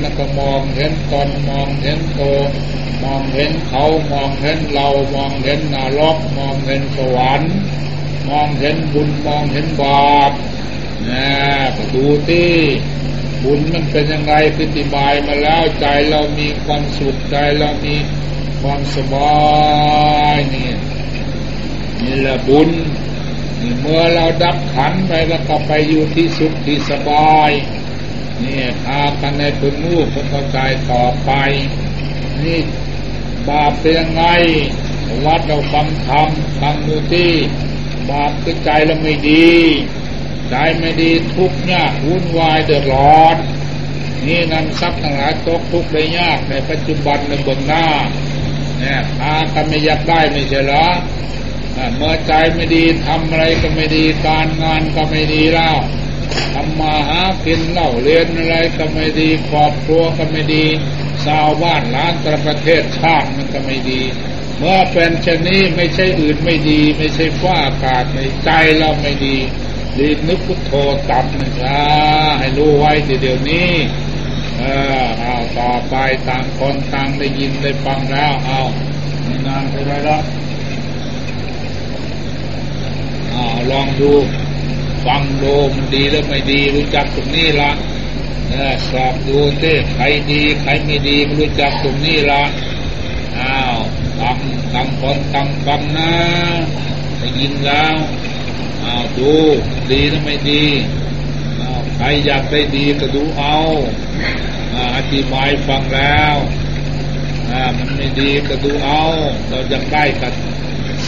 [0.00, 2.20] มันก็มองเห็นตนมองเห็นโต
[3.02, 7.52] มองเห็นเขามองเห็นเรามองเห็นนรกมองเห็นสวรรค์
[8.28, 10.32] มองเห็นบุญมองเห็นบาป
[11.08, 11.26] นะ
[11.76, 12.52] ก็ดูที่
[13.42, 17.96] บุญมันเป็นยังไงพิธิบายมาแล้วใจเรามีความสุขใจเรามี
[18.60, 19.38] ความสบา
[20.34, 20.70] ยนี่
[22.04, 22.70] นี่แหละบุญ
[23.80, 27.50] เมื่อเราดับขันไปแล้วก็ไปอยู่ที่สุขที่สบาย
[28.44, 30.58] นี่พากันในพึงรู้พึงเข้าใจ
[30.90, 31.30] ต่อไป
[32.42, 32.60] นี่
[33.48, 34.24] บาปเป็นยังไง
[35.24, 36.28] วัดเราฟังธรรม
[36.60, 37.32] ฟังดูที่
[38.10, 39.50] บาปคือใจเราไม่ดี
[40.50, 43.36] ใจไม่ดีทุกข์ยากวุ่นวายเดือดร้อน
[44.26, 47.86] นี่นำทรัพย์ทั้งหลายตกทุกข์ได้ยากในปัจจุบันในบนหน้า
[48.78, 50.86] เนี่ยพากันไม่อยากได้ไม่ใช่หรอ
[51.96, 55.76] เมื่อใจไม่ดีทำอะไรก็ไม่ดีการงานก็ไม่ดีแล้ว
[56.54, 60.64] ทำมาหากินเล่าเรียนอะไรก็ไม่ดีครอบครัวก็ไม่ดี
[61.26, 64.02] ชาวบ้านล้านตรประเทศชาติมันก็ไม่ดี
[64.58, 69.36] เมื่อเป็นเช่นนี้ไม่ใช่อื่นไม่ดี ไม่ใช่ฟ้าอากาศในใจเราไม่ดี
[69.98, 70.72] รีบนึกพุทโธ
[71.10, 71.78] ตับนะจ๊ะ
[72.38, 73.70] ให้รู้ไว้เดี๋ยวนี้
[74.58, 74.62] เอ
[75.02, 75.94] อเอาต่อไป
[76.28, 78.60] ต่างคนต่างได้ยินได้ฟังแล้วเอา
[79.24, 80.22] ไม่นานไปแล้ว
[83.30, 84.12] เอาลองดู
[85.04, 87.70] ฟังดูมันดีหรือไม่ดี รู้จักตรงนี้ละ
[88.90, 92.42] สอบดูเต้ใครดีใครไม่ดีรู้จักตรงนี้ละ
[93.38, 93.76] อ้าว
[94.20, 94.38] ตั้ง
[94.74, 96.12] ตั้งคนตั้งฟังนะ
[97.18, 97.96] ได้ยินแล้ว
[98.82, 99.32] อ้าวดู
[99.90, 100.64] ดีหรือไม่ดี
[101.60, 103.56] อ้าวใครอยากได้ดีก็ดูเอา
[104.96, 106.36] อธิบายฟังแล้ว
[107.78, 109.04] มันไม่ดีก็ดูเอา
[109.48, 110.28] เราจะได้ก็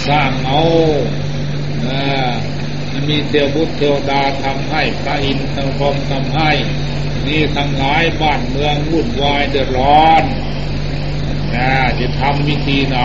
[0.07, 0.61] สร้างเอา
[3.09, 6.51] มีเทวบุตรเทวดาทำให้พระอินทร์ทางพรมทำให้
[7.27, 10.23] นี่ทั้งหลายบ้านเมืองวุ่นวายเดือดร้อน
[11.55, 12.99] นะจะทำวิธีไหน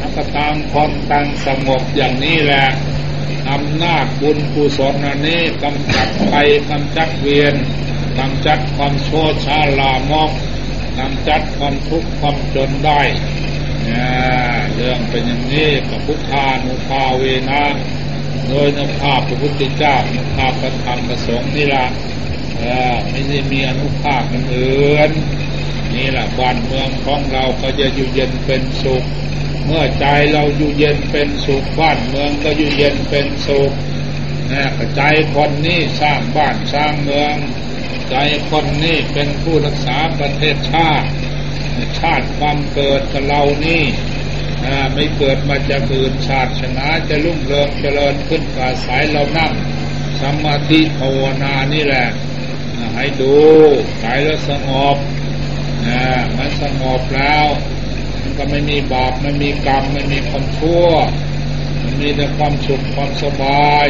[0.00, 2.66] นักตามคนตั้งสงบอย่างนี้แหละ
[3.50, 6.34] อำนาจบุญกุศลนันนี้กำจัดไป
[6.70, 7.54] กำจัดเวียน
[8.18, 9.10] กำจัดความโช
[9.44, 10.30] ชาลามอก
[10.98, 13.02] กำจัดความทุกข์ความจนได้
[14.74, 17.62] เรื่องเป็นอย่างนี้กับพุทธานุภาเวนะ
[18.48, 21.86] โดยนภาพพระพุทธเจ้านภาพประธรรมประสงค์นี่ละ
[23.10, 25.10] ไม่ได้มีอนุภาพมันอื่น
[25.94, 29.04] นี่แหละบ้านเมืองของเราก็จะอยู่เย็นเป็นสุข
[29.64, 33.72] เมื่อใจเราอยู่เย็นเป็นสุขบ้านเมืองก็อยู่เย็นเป็นสุข
[34.52, 34.64] นะ
[34.96, 35.02] ใจ
[35.34, 37.34] คนนี้สร้างบ้านสร้างเมือง
[38.10, 38.16] ใจ
[38.50, 41.08] คนนี้เป็นผู้รักษาประเทศชาติ
[42.00, 43.82] ชาติความเกิดกับเรานี่
[44.94, 49.52] ไม่เกิดมาจากอื่นชาติชนะจะรุ่งเรืองเจริญขึ้นกว่าสายเรานั่ง
[50.22, 52.06] สมาธิภาวนานี่แหละ
[52.96, 53.34] ให้ดู
[54.02, 54.96] สายแล้วสงบ
[55.86, 56.02] นะ
[56.36, 57.46] มันสงบแล้ว
[58.20, 60.88] มันก็ไม่มีบาปไม่มีกรรมไม่มีความชั่ว
[61.82, 63.86] มันมีแต่ความสุขความสบาย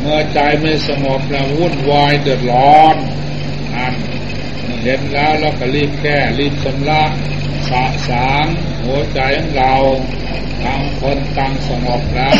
[0.00, 2.96] เมื่อใจไม่สงบแล้ววุ่นวายเดือดร้อน
[3.74, 3.94] อัน
[4.82, 7.02] เห็นแล้วเราก็รีบแก้รีบชำระ
[7.68, 8.46] สะสาง
[8.86, 9.74] หัวใจของเรา
[10.64, 12.34] ต่างคนต่างสงบแล้ว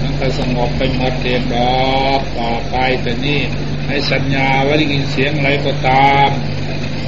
[0.00, 1.78] มันก็สงบไปหมดเรียบร้อ
[2.18, 3.40] ยต่อไปแต่นี่
[3.88, 6.28] ให้สัญญาว่าได้ยินเสียงอะไรก็ตาม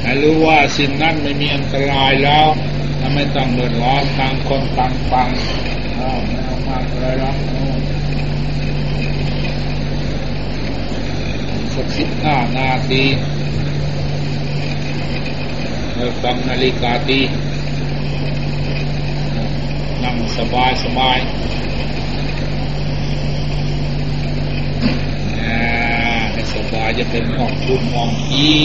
[0.03, 2.47] ให้รู้ว่าสิ่งนั้นไม่มีอันตรายแล้ว
[2.99, 5.29] ถ้าไม่ต้องเดือดร้อนต่างคนต่างฟัง
[5.99, 7.37] อ้าวไม่เอามากเลยหรอก
[11.75, 13.05] สักสิบห้านาที
[15.95, 17.21] เราฟังนาฬิกาตี
[20.07, 21.19] นั่งสบายสบาย
[26.33, 28.65] ให้สบายจะเป็นมองคุณมองที่